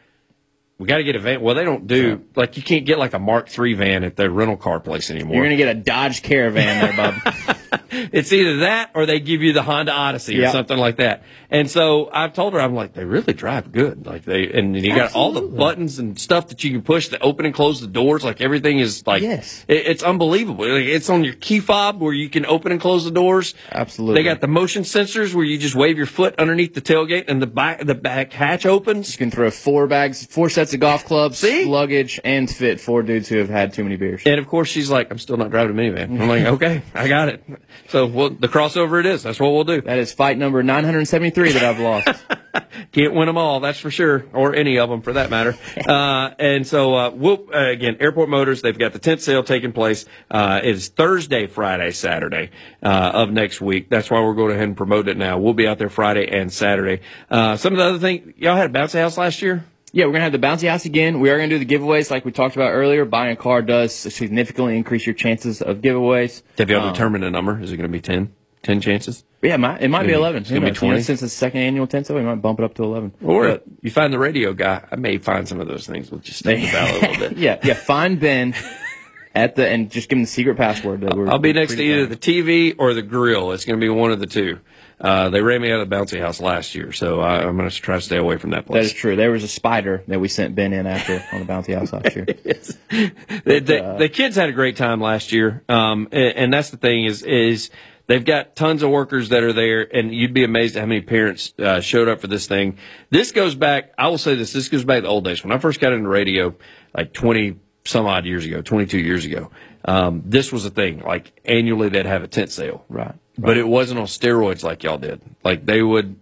we 0.78 0.86
got 0.86 0.96
to 0.96 1.04
get 1.04 1.16
a 1.16 1.20
van. 1.20 1.40
Well, 1.40 1.54
they 1.54 1.64
don't 1.64 1.86
do 1.86 2.24
like 2.34 2.56
you 2.56 2.62
can't 2.62 2.84
get 2.84 2.98
like 2.98 3.14
a 3.14 3.19
Mark 3.19 3.56
III 3.56 3.74
van 3.74 4.04
at 4.04 4.16
the 4.16 4.30
rental 4.30 4.56
car 4.56 4.80
place 4.80 5.10
anymore. 5.10 5.36
you're 5.36 5.44
gonna 5.44 5.56
get 5.56 5.69
a 5.69 5.78
Dodge 5.78 6.22
Caravan 6.22 6.80
there, 6.80 6.96
Bob. 6.96 7.34
it's 8.12 8.33
either 8.33 8.59
that 8.59 8.91
or 8.94 9.06
they 9.06 9.21
give 9.21 9.43
you 9.43 9.53
the 9.53 9.62
Honda 9.62 9.93
Odyssey 9.93 10.43
or 10.43 10.49
something 10.49 10.79
like 10.79 10.97
that. 10.97 11.23
And 11.50 11.71
so 11.71 12.09
I've 12.12 12.33
told 12.33 12.55
her, 12.55 12.61
I'm 12.61 12.75
like, 12.75 12.94
they 12.94 13.05
really 13.05 13.35
drive 13.35 13.71
good. 13.73 14.06
Like 14.06 14.25
they, 14.25 14.50
and 14.53 14.75
you 14.77 14.94
got 14.94 15.15
all 15.15 15.33
the 15.33 15.43
buttons 15.43 15.99
and 15.99 16.19
stuff 16.19 16.49
that 16.49 16.65
you 16.65 16.71
can 16.71 16.83
push 16.83 17.09
to 17.09 17.21
open 17.21 17.44
and 17.44 17.55
close 17.55 17.81
the 17.81 17.87
doors. 17.87 18.25
Like 18.25 18.41
everything 18.41 18.79
is 18.79 19.06
like, 19.06 19.23
Yes. 19.23 19.65
it- 19.69 19.87
it's 19.87 20.03
unbelievable. 20.03 20.67
Like, 20.67 20.85
it's 20.87 21.11
on 21.11 21.25
your 21.25 21.35
key 21.35 21.61
fob 21.61 22.00
where 22.00 22.15
you 22.15 22.29
can 22.31 22.47
open 22.47 22.73
and 22.73 22.81
close 22.81 23.05
the 23.05 23.11
doors. 23.11 23.55
Absolutely. 23.71 24.21
They 24.21 24.25
got 24.25 24.41
the 24.41 24.49
motion 24.49 24.83
sensors 24.85 25.35
where 25.35 25.44
you 25.44 25.59
just 25.59 25.75
wave 25.75 25.99
your 25.99 26.06
foot 26.06 26.35
underneath 26.39 26.73
the 26.75 26.81
tailgate 26.81 27.25
and 27.29 27.43
the 27.43 27.47
back, 27.47 27.85
the 27.85 27.94
back 27.94 28.32
hatch 28.32 28.65
opens. 28.65 29.13
You 29.13 29.19
can 29.19 29.31
throw 29.31 29.51
four 29.51 29.87
bags, 29.87 30.25
four 30.27 30.49
sets 30.49 30.72
of 30.72 30.81
golf 30.81 31.05
clubs, 31.05 31.39
See? 31.39 31.67
luggage, 31.67 32.19
and 32.25 32.51
fit 32.51 32.81
four 32.81 33.03
dudes 33.03 33.29
who 33.29 33.37
have 33.39 33.51
had 33.51 33.75
too 33.75 33.82
many 33.84 33.96
beers. 33.96 34.22
And 34.25 34.39
of 34.39 34.46
course, 34.46 34.69
she's 34.69 34.91
like, 34.91 35.11
I'm 35.11 35.19
still 35.19 35.37
not 35.37 35.51
driving 35.51 35.79
a 35.79 35.82
minivan. 35.82 36.20
I'm 36.20 36.29
like, 36.29 36.43
okay, 36.55 36.82
I 36.94 37.08
got 37.08 37.29
it. 37.29 37.44
So 37.93 38.06
well, 38.06 38.31
the 38.31 38.49
crossover 38.49 39.01
it 39.01 39.05
is. 39.05 39.22
That's 39.22 39.39
what 39.39 39.53
we'll 39.53 39.65
do. 39.65 39.82
That 39.82 39.99
is 39.99 40.15
fight 40.15 40.39
number 40.39 40.63
973 40.63 41.53
that 41.53 41.63
I've 41.63 41.79
lost. 41.79 42.25
Can't 42.93 43.13
win 43.13 43.27
them 43.27 43.37
all, 43.37 43.61
that's 43.61 43.79
for 43.79 43.91
sure, 43.91 44.25
or 44.32 44.55
any 44.55 44.79
of 44.79 44.89
them 44.89 45.03
for 45.03 45.13
that 45.13 45.29
matter. 45.29 45.55
uh, 45.87 46.31
and 46.39 46.67
so, 46.67 46.94
uh, 46.94 47.11
we'll, 47.11 47.49
uh, 47.53 47.69
again, 47.69 47.99
Airport 48.01 48.31
Motors, 48.31 48.63
they've 48.63 48.79
got 48.79 48.94
the 48.94 48.99
tent 48.99 49.20
sale 49.20 49.44
taking 49.44 49.72
place. 49.72 50.06
Uh, 50.31 50.61
it's 50.63 50.89
Thursday, 50.89 51.46
Friday, 51.46 51.91
Saturday, 51.91 52.49
uh, 52.82 53.11
of 53.13 53.31
next 53.31 53.61
week. 53.61 53.91
That's 53.91 54.11
why 54.11 54.22
we're 54.22 54.34
going 54.34 54.53
ahead 54.53 54.69
and 54.69 54.77
promote 54.77 55.06
it 55.08 55.19
now. 55.19 55.39
We'll 55.39 55.53
be 55.53 55.67
out 55.67 55.77
there 55.77 55.91
Friday 55.91 56.27
and 56.29 56.51
Saturday. 56.51 57.03
Uh, 57.31 57.58
some 57.58 57.75
of 57.75 57.79
the 57.79 57.84
other 57.84 57.99
things, 57.99 58.32
y'all 58.39 58.56
had 58.56 58.70
a 58.70 58.72
bouncy 58.72 59.01
house 59.01 59.19
last 59.19 59.43
year? 59.43 59.67
Yeah, 59.94 60.06
we're 60.06 60.13
gonna 60.13 60.25
have 60.25 60.32
the 60.32 60.39
bouncy 60.39 60.69
house 60.69 60.84
again. 60.87 61.20
We 61.20 61.29
are 61.31 61.37
gonna 61.37 61.49
do 61.51 61.58
the 61.58 61.67
giveaways 61.67 62.11
like 62.11 62.25
we 62.25 62.32
talked 62.32 62.56
about 62.56 62.70
earlier. 62.70 63.05
Buying 63.05 63.32
a 63.32 63.37
car 63.37 63.61
does 63.63 63.94
significantly 63.94 64.77
increase 64.77 65.06
your 65.06 65.15
chances 65.15 65.61
of 65.61 65.79
giveaways. 65.82 66.43
Have 66.58 66.70
y'all 66.70 66.87
Um, 66.87 66.93
determined 66.93 67.25
a 67.25 67.31
number? 67.31 67.61
Is 67.61 67.72
it 67.72 67.77
going 67.77 67.89
to 67.91 67.93
be 67.93 68.01
10? 68.01 68.32
10 68.63 68.81
chances? 68.81 69.25
Yeah, 69.43 69.55
it 69.55 69.58
might, 69.58 69.82
it 69.82 69.89
might 69.89 70.06
be 70.06 70.13
11. 70.13 70.43
it's 70.43 70.51
gonna 70.51 70.61
be 70.61 70.67
knows? 70.69 70.77
You 70.82 70.89
know, 70.89 70.93
20? 70.94 71.03
since 71.03 71.22
it's 71.22 71.32
the 71.34 71.37
second 71.37 71.61
annual 71.63 71.87
tent 71.87 72.06
sale, 72.06 72.17
we 72.17 72.22
might 72.22 72.37
bump 72.37 72.61
it 72.61 72.65
up 72.65 72.75
to 72.75 72.84
11. 72.84 73.13
Or 73.22 73.49
But- 73.49 73.65
you 73.82 73.91
find 73.91 74.13
the 74.13 74.19
radio 74.19 74.53
guy, 74.55 74.82
I 74.91 74.96
may 74.96 75.19
find 75.19 75.46
some 75.49 75.61
of 75.61 75.67
those 75.69 75.87
things. 75.87 76.11
We'll 76.11 76.20
just 76.20 76.43
think 76.43 76.70
about 76.70 76.89
a 76.91 76.94
little 77.01 77.29
bit. 77.29 77.37
yeah, 77.39 77.58
yeah. 77.63 77.75
Find 77.75 78.19
Ben 78.20 78.55
at 79.34 79.56
the 79.56 79.69
and 79.69 79.91
just 79.91 80.08
give 80.08 80.17
him 80.17 80.22
the 80.22 80.29
secret 80.29 80.56
password. 80.56 81.01
That 81.03 81.17
we're, 81.17 81.29
I'll 81.29 81.39
be 81.39 81.49
we're 81.51 81.55
next 81.61 81.75
to 81.75 81.82
either 81.82 82.06
the 82.06 82.17
TV 82.17 82.75
or 82.79 82.94
the 82.94 83.03
grill. 83.03 83.53
It's 83.53 83.65
going 83.65 83.79
to 83.81 83.84
be 83.84 83.91
one 83.91 84.13
of 84.13 84.20
the 84.20 84.27
two. 84.27 84.58
Uh, 85.03 85.31
they 85.31 85.43
ran 85.43 85.61
me 85.61 85.73
out 85.73 85.81
of 85.81 85.91
the 85.91 85.97
bouncy 85.97 86.21
house 86.21 86.41
last 86.41 86.77
year, 86.77 86.93
so 86.93 87.21
I, 87.21 87.43
I'm 87.43 87.56
going 87.56 87.69
to 87.69 87.75
try 87.77 87.97
to 87.97 88.01
stay 88.01 88.17
away 88.17 88.37
from 88.37 88.51
that 88.51 88.67
place. 88.67 88.85
That 88.85 88.87
is 88.87 88.93
true. 88.93 89.17
There 89.17 89.32
was 89.32 89.43
a 89.43 89.49
spider 89.49 90.05
that 90.06 90.21
we 90.21 90.29
sent 90.29 90.55
Ben 90.55 90.73
in 90.73 90.87
after 90.87 91.21
on 91.32 91.41
the 91.41 91.44
bouncy 91.44 91.77
house 91.77 91.93
last 91.93 92.15
year. 92.15 92.25
the, 93.44 93.59
the, 93.59 93.97
the 93.99 94.09
kids 94.09 94.37
had 94.37 94.49
a 94.49 94.53
great 94.53 94.77
time 94.77 95.01
last 95.01 95.32
year, 95.32 95.65
um, 95.69 96.09
and, 96.13 96.37
and 96.37 96.53
that's 96.53 96.71
the 96.71 96.77
thing 96.77 97.05
is 97.05 97.25
is 97.25 97.71
they've 98.06 98.25
got 98.25 98.55
tons 98.55 98.85
of 98.85 98.91
workers 98.91 99.31
that 99.31 99.43
are 99.43 99.53
there, 99.53 99.82
and 99.93 100.15
you'd 100.15 100.35
be 100.35 100.44
amazed 100.44 100.77
at 100.77 100.81
how 100.81 100.87
many 100.87 101.01
parents 101.01 101.53
uh, 101.59 101.81
showed 101.81 102.06
up 102.06 102.21
for 102.21 102.29
this 102.29 102.47
thing. 102.47 102.79
This 103.11 103.32
goes 103.32 103.56
back. 103.56 103.93
I 103.99 104.06
will 104.06 104.19
say 104.19 104.37
this. 104.37 104.53
This 104.53 104.69
goes 104.69 104.85
back 104.85 104.99
to 104.99 105.03
the 105.03 105.09
old 105.09 105.25
days 105.25 105.43
when 105.43 105.53
I 105.53 105.59
first 105.59 105.81
got 105.81 105.93
into 105.93 106.09
radio, 106.09 106.55
like 106.97 107.13
twenty 107.13 107.59
some 107.85 108.06
odd 108.06 108.25
years 108.25 108.47
ago, 108.47 108.63
twenty 108.63 108.87
two 108.87 109.01
years 109.01 109.25
ago. 109.25 109.51
Um, 109.85 110.23
this 110.27 110.53
was 110.53 110.65
a 110.65 110.71
thing. 110.71 111.01
Like 111.01 111.32
annually, 111.44 111.89
they'd 111.89 112.06
have 112.06 112.23
a 112.23 112.29
tent 112.29 112.53
sale. 112.53 112.85
Right. 112.89 113.17
But 113.39 113.56
it 113.56 113.67
wasn't 113.67 114.01
on 114.01 114.06
steroids 114.06 114.62
like 114.62 114.82
y'all 114.82 114.98
did. 114.98 115.20
Like 115.44 115.65
they 115.65 115.82
would, 115.82 116.19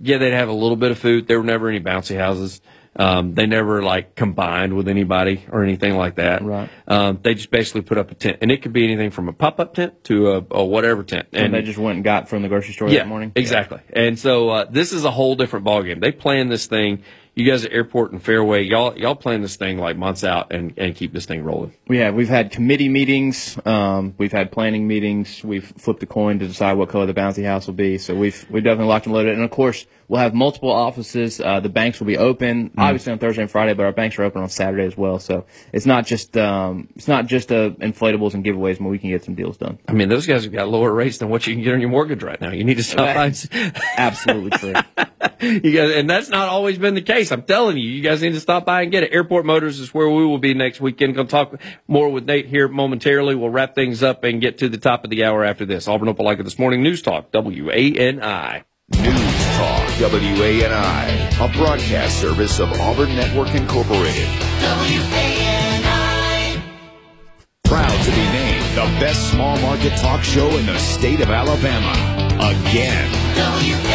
yeah, 0.00 0.18
they'd 0.18 0.32
have 0.32 0.48
a 0.48 0.52
little 0.52 0.76
bit 0.76 0.90
of 0.90 0.98
food. 0.98 1.26
There 1.26 1.38
were 1.38 1.44
never 1.44 1.68
any 1.68 1.80
bouncy 1.80 2.16
houses. 2.18 2.60
Um, 2.96 3.34
they 3.34 3.46
never 3.46 3.82
like 3.82 4.14
combined 4.14 4.76
with 4.76 4.86
anybody 4.86 5.44
or 5.50 5.64
anything 5.64 5.96
like 5.96 6.16
that. 6.16 6.44
Right. 6.44 6.70
Um, 6.86 7.18
they 7.22 7.34
just 7.34 7.50
basically 7.50 7.82
put 7.82 7.98
up 7.98 8.12
a 8.12 8.14
tent, 8.14 8.38
and 8.40 8.52
it 8.52 8.62
could 8.62 8.72
be 8.72 8.84
anything 8.84 9.10
from 9.10 9.28
a 9.28 9.32
pop 9.32 9.58
up 9.58 9.74
tent 9.74 10.04
to 10.04 10.32
a, 10.32 10.46
a 10.52 10.64
whatever 10.64 11.02
tent. 11.02 11.28
And 11.32 11.52
they 11.52 11.62
just 11.62 11.78
went 11.78 11.96
and 11.96 12.04
got 12.04 12.28
from 12.28 12.42
the 12.42 12.48
grocery 12.48 12.72
store 12.72 12.88
yeah, 12.88 13.00
that 13.00 13.08
morning. 13.08 13.32
exactly. 13.34 13.80
And 13.92 14.16
so 14.16 14.48
uh, 14.50 14.64
this 14.70 14.92
is 14.92 15.04
a 15.04 15.10
whole 15.10 15.34
different 15.34 15.66
ballgame. 15.66 16.00
They 16.00 16.12
plan 16.12 16.48
this 16.48 16.66
thing. 16.66 17.02
You 17.36 17.44
guys 17.44 17.64
at 17.64 17.72
Airport 17.72 18.12
and 18.12 18.22
Fairway, 18.22 18.62
y'all 18.62 18.96
y'all 18.96 19.16
plan 19.16 19.42
this 19.42 19.56
thing 19.56 19.76
like 19.76 19.96
months 19.96 20.22
out 20.22 20.52
and, 20.52 20.72
and 20.76 20.94
keep 20.94 21.12
this 21.12 21.26
thing 21.26 21.42
rolling. 21.42 21.74
We 21.88 21.98
have 21.98 22.14
we've 22.14 22.28
had 22.28 22.52
committee 22.52 22.88
meetings, 22.88 23.58
um, 23.66 24.14
we've 24.18 24.30
had 24.30 24.52
planning 24.52 24.86
meetings, 24.86 25.42
we've 25.42 25.66
flipped 25.66 26.00
a 26.04 26.06
coin 26.06 26.38
to 26.38 26.46
decide 26.46 26.74
what 26.74 26.90
color 26.90 27.06
the 27.06 27.14
bouncy 27.14 27.44
house 27.44 27.66
will 27.66 27.74
be. 27.74 27.98
So 27.98 28.14
we've 28.14 28.46
we've 28.50 28.62
definitely 28.62 28.86
locked 28.86 29.06
and 29.06 29.14
loaded, 29.14 29.34
and 29.34 29.42
of 29.42 29.50
course 29.50 29.84
we'll 30.06 30.20
have 30.20 30.32
multiple 30.32 30.70
offices. 30.70 31.40
Uh, 31.40 31.58
the 31.58 31.68
banks 31.68 31.98
will 31.98 32.06
be 32.06 32.18
open, 32.18 32.70
obviously 32.78 33.12
on 33.12 33.18
Thursday 33.18 33.42
and 33.42 33.50
Friday, 33.50 33.74
but 33.74 33.84
our 33.84 33.92
banks 33.92 34.16
are 34.20 34.22
open 34.22 34.40
on 34.40 34.48
Saturday 34.48 34.84
as 34.84 34.96
well. 34.96 35.18
So 35.18 35.44
it's 35.72 35.86
not 35.86 36.06
just 36.06 36.36
um, 36.36 36.88
it's 36.94 37.08
not 37.08 37.26
just 37.26 37.50
uh, 37.50 37.70
inflatables 37.70 38.34
and 38.34 38.44
giveaways, 38.44 38.78
but 38.78 38.88
we 38.88 39.00
can 39.00 39.10
get 39.10 39.24
some 39.24 39.34
deals 39.34 39.56
done. 39.56 39.80
I 39.88 39.92
mean, 39.92 40.08
those 40.08 40.28
guys 40.28 40.44
have 40.44 40.52
got 40.52 40.68
lower 40.68 40.92
rates 40.92 41.18
than 41.18 41.30
what 41.30 41.48
you 41.48 41.54
can 41.54 41.64
get 41.64 41.74
on 41.74 41.80
your 41.80 41.90
mortgage 41.90 42.22
right 42.22 42.40
now. 42.40 42.52
You 42.52 42.62
need 42.62 42.76
to 42.76 42.84
stop. 42.84 43.08
Absolutely 43.96 44.50
true. 44.50 44.74
you 45.40 45.72
guys, 45.72 45.96
and 45.96 46.08
that's 46.08 46.28
not 46.28 46.48
always 46.48 46.78
been 46.78 46.94
the 46.94 47.02
case. 47.02 47.23
I'm 47.32 47.42
telling 47.42 47.76
you, 47.76 47.88
you 47.88 48.02
guys 48.02 48.22
need 48.22 48.32
to 48.32 48.40
stop 48.40 48.64
by 48.64 48.82
and 48.82 48.92
get 48.92 49.02
it. 49.02 49.12
Airport 49.12 49.44
Motors 49.44 49.80
is 49.80 49.92
where 49.92 50.08
we 50.08 50.24
will 50.24 50.38
be 50.38 50.54
next 50.54 50.80
weekend. 50.80 51.14
Going 51.14 51.26
to 51.26 51.30
talk 51.30 51.60
more 51.86 52.10
with 52.10 52.24
Nate 52.24 52.46
here 52.46 52.68
momentarily. 52.68 53.34
We'll 53.34 53.50
wrap 53.50 53.74
things 53.74 54.02
up 54.02 54.24
and 54.24 54.40
get 54.40 54.58
to 54.58 54.68
the 54.68 54.78
top 54.78 55.04
of 55.04 55.10
the 55.10 55.24
hour 55.24 55.44
after 55.44 55.66
this. 55.66 55.88
Auburn 55.88 56.08
Opelika 56.08 56.44
this 56.44 56.58
morning 56.58 56.82
news 56.82 57.02
talk 57.02 57.30
WANI. 57.32 58.64
News 58.90 59.44
Talk 59.56 59.88
WANI, 59.98 61.40
a 61.40 61.48
broadcast 61.56 62.20
service 62.20 62.60
of 62.60 62.70
Auburn 62.72 63.14
Network 63.16 63.54
Incorporated. 63.54 64.28
W-A-N-I. 64.60 66.62
Proud 67.64 68.04
to 68.04 68.10
be 68.10 68.16
named 68.16 68.76
the 68.76 68.84
best 69.00 69.30
small 69.30 69.58
market 69.60 69.96
talk 69.98 70.22
show 70.22 70.48
in 70.58 70.66
the 70.66 70.78
state 70.78 71.20
of 71.20 71.30
Alabama. 71.30 71.92
Again. 72.34 73.10
W-A-N-I. 73.36 73.93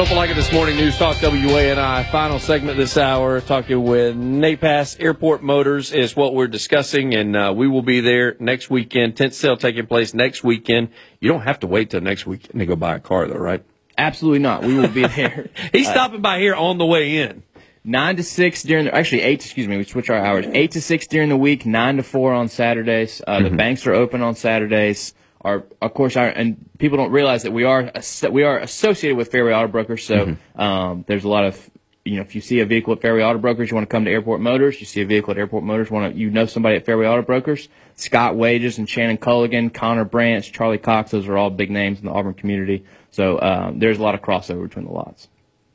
Auburn 0.00 0.16
Opelika 0.16 0.34
this 0.34 0.50
morning 0.50 0.76
news 0.76 0.96
talk 0.96 1.18
WANI. 1.18 2.04
Final 2.10 2.38
segment 2.38 2.78
this 2.78 2.96
hour 2.96 3.38
talking 3.42 3.82
with 3.82 4.16
Nate 4.16 4.58
Pass. 4.58 4.96
Airport 4.98 5.42
Motors 5.42 5.92
is 5.92 6.16
what 6.16 6.32
we're 6.34 6.48
discussing, 6.48 7.14
and 7.14 7.36
uh, 7.36 7.52
we 7.54 7.68
will 7.68 7.82
be 7.82 8.00
there 8.00 8.34
next 8.40 8.70
weekend. 8.70 9.18
Tent 9.18 9.34
sale 9.34 9.58
taking 9.58 9.86
place 9.86 10.14
next 10.14 10.42
weekend. 10.42 10.88
You 11.20 11.28
don't 11.30 11.42
have 11.42 11.60
to 11.60 11.66
wait 11.66 11.90
till 11.90 12.00
next 12.00 12.24
weekend 12.24 12.58
to 12.60 12.64
go 12.64 12.76
buy 12.76 12.94
a 12.94 12.98
car, 13.00 13.28
though, 13.28 13.34
right? 13.34 13.62
Absolutely 13.98 14.38
not. 14.38 14.62
We 14.64 14.74
will 14.74 14.88
be 14.88 15.06
there. 15.06 15.50
He's 15.70 15.86
stopping 15.90 16.22
by 16.22 16.38
here 16.38 16.54
on 16.54 16.78
the 16.78 16.86
way 16.86 17.18
in. 17.18 17.42
nine 17.84 18.16
to 18.16 18.22
six 18.22 18.62
during 18.62 18.86
the 18.86 18.94
actually 18.94 19.20
eight. 19.20 19.44
Excuse 19.44 19.68
me, 19.68 19.76
we 19.76 19.84
switch 19.84 20.08
our 20.08 20.18
hours. 20.18 20.46
Eight 20.54 20.70
to 20.72 20.80
six 20.80 21.06
during 21.08 21.28
the 21.28 21.36
week, 21.36 21.66
nine 21.66 21.98
to 21.98 22.02
four 22.02 22.32
on 22.32 22.48
Saturdays. 22.48 23.20
Uh, 23.26 23.42
The 23.42 23.50
banks 23.50 23.86
are 23.86 23.92
open 23.92 24.22
on 24.22 24.34
Saturdays. 24.34 25.12
Our, 25.42 25.64
of 25.80 25.94
course, 25.94 26.16
our 26.16 26.26
and 26.26 26.68
people 26.78 26.98
don't 26.98 27.12
realize 27.12 27.44
that 27.44 27.52
we 27.52 27.64
are 27.64 27.90
we 28.30 28.42
are 28.42 28.58
associated 28.58 29.16
with 29.16 29.30
Fairway 29.30 29.52
Auto 29.52 29.68
Brokers. 29.68 30.04
So 30.04 30.36
um, 30.56 31.04
there's 31.06 31.24
a 31.24 31.28
lot 31.28 31.44
of 31.44 31.70
you 32.04 32.16
know 32.16 32.22
if 32.22 32.34
you 32.34 32.40
see 32.40 32.60
a 32.60 32.66
vehicle 32.66 32.92
at 32.92 33.00
Fairway 33.00 33.22
Auto 33.22 33.38
Brokers, 33.38 33.70
you 33.70 33.74
want 33.74 33.88
to 33.88 33.94
come 33.94 34.04
to 34.04 34.10
Airport 34.10 34.40
Motors. 34.40 34.78
You 34.80 34.86
see 34.86 35.00
a 35.00 35.06
vehicle 35.06 35.30
at 35.30 35.38
Airport 35.38 35.64
Motors, 35.64 35.90
want 35.90 36.12
to 36.12 36.18
you 36.18 36.30
know 36.30 36.44
somebody 36.44 36.76
at 36.76 36.84
Fairway 36.84 37.06
Auto 37.06 37.22
Brokers. 37.22 37.68
Scott 37.96 38.36
Wages 38.36 38.78
and 38.78 38.88
Shannon 38.88 39.18
Culligan, 39.18 39.72
Connor 39.72 40.04
Branch, 40.04 40.50
Charlie 40.52 40.78
Cox. 40.78 41.10
Those 41.10 41.26
are 41.26 41.38
all 41.38 41.50
big 41.50 41.70
names 41.70 42.00
in 42.00 42.06
the 42.06 42.12
Auburn 42.12 42.34
community. 42.34 42.84
So 43.10 43.40
um, 43.40 43.78
there's 43.78 43.98
a 43.98 44.02
lot 44.02 44.14
of 44.14 44.22
crossover 44.22 44.62
between 44.68 44.86
the 44.86 44.92
lots. 44.92 45.28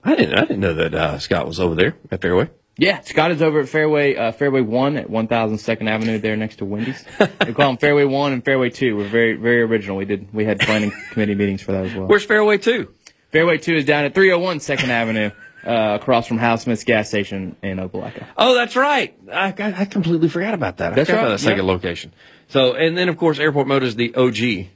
I 0.03 0.15
didn't. 0.15 0.35
I 0.35 0.41
didn't 0.41 0.59
know 0.59 0.73
that 0.75 0.93
uh, 0.93 1.19
Scott 1.19 1.47
was 1.47 1.59
over 1.59 1.73
there 1.73 1.95
at 2.11 2.21
Fairway. 2.21 2.49
Yeah, 2.77 2.99
Scott 3.01 3.31
is 3.31 3.41
over 3.41 3.61
at 3.61 3.69
Fairway 3.69 4.15
uh, 4.15 4.31
Fairway 4.33 4.61
One 4.61 4.97
at 4.97 5.09
One 5.09 5.27
Thousand 5.27 5.59
Second 5.59 5.87
Avenue 5.87 6.19
there 6.19 6.35
next 6.35 6.57
to 6.57 6.65
Wendy's. 6.65 7.05
we 7.19 7.53
call 7.53 7.67
them 7.69 7.77
Fairway 7.77 8.03
One 8.03 8.33
and 8.33 8.43
Fairway 8.43 8.69
Two. 8.69 8.97
We're 8.97 9.07
very 9.07 9.35
very 9.35 9.61
original. 9.61 9.95
We 9.97 10.05
did 10.05 10.33
we 10.33 10.43
had 10.45 10.59
planning 10.59 10.91
committee 11.11 11.35
meetings 11.35 11.61
for 11.61 11.71
that 11.71 11.85
as 11.85 11.93
well. 11.95 12.07
Where's 12.07 12.25
Fairway 12.25 12.57
Two? 12.57 12.93
Fairway 13.31 13.57
Two 13.57 13.75
is 13.75 13.85
down 13.85 14.03
at 14.05 14.13
301 14.13 14.59
Second 14.59 14.91
Avenue, 14.91 15.31
uh, 15.65 15.97
across 15.99 16.27
from 16.27 16.37
House 16.37 16.63
Smith's 16.63 16.83
gas 16.83 17.07
station 17.07 17.55
in 17.61 17.77
Opelika. 17.77 18.25
Oh, 18.37 18.55
that's 18.55 18.75
right. 18.75 19.17
I, 19.31 19.53
I, 19.57 19.73
I 19.81 19.85
completely 19.85 20.27
forgot 20.29 20.53
about 20.53 20.77
that. 20.77 20.93
I 20.93 20.95
That's 20.95 21.09
forgot 21.09 21.19
about 21.19 21.29
right, 21.31 21.37
that 21.37 21.39
second 21.43 21.65
yeah. 21.65 21.71
location. 21.71 22.13
So, 22.49 22.73
and 22.73 22.97
then 22.97 23.09
of 23.09 23.17
course, 23.17 23.39
Airport 23.39 23.67
Motors, 23.67 23.95
the 23.95 24.13
OG. 24.15 24.67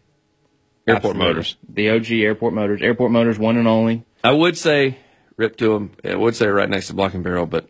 Airport 0.87 1.15
Absolutely. 1.17 1.19
Motors. 1.19 1.57
the 1.69 1.89
OG 1.91 2.11
Airport 2.11 2.53
Motors, 2.53 2.81
Airport 2.81 3.11
Motors 3.11 3.37
one 3.37 3.57
and 3.57 3.67
only. 3.67 4.03
I 4.23 4.31
would 4.31 4.57
say 4.57 4.97
rip 5.37 5.55
to 5.57 5.73
them. 5.73 5.91
I 6.03 6.15
would 6.15 6.35
say 6.35 6.47
right 6.47 6.69
next 6.69 6.87
to 6.87 6.93
Block 6.93 7.13
and 7.13 7.23
Barrel, 7.23 7.45
but 7.45 7.69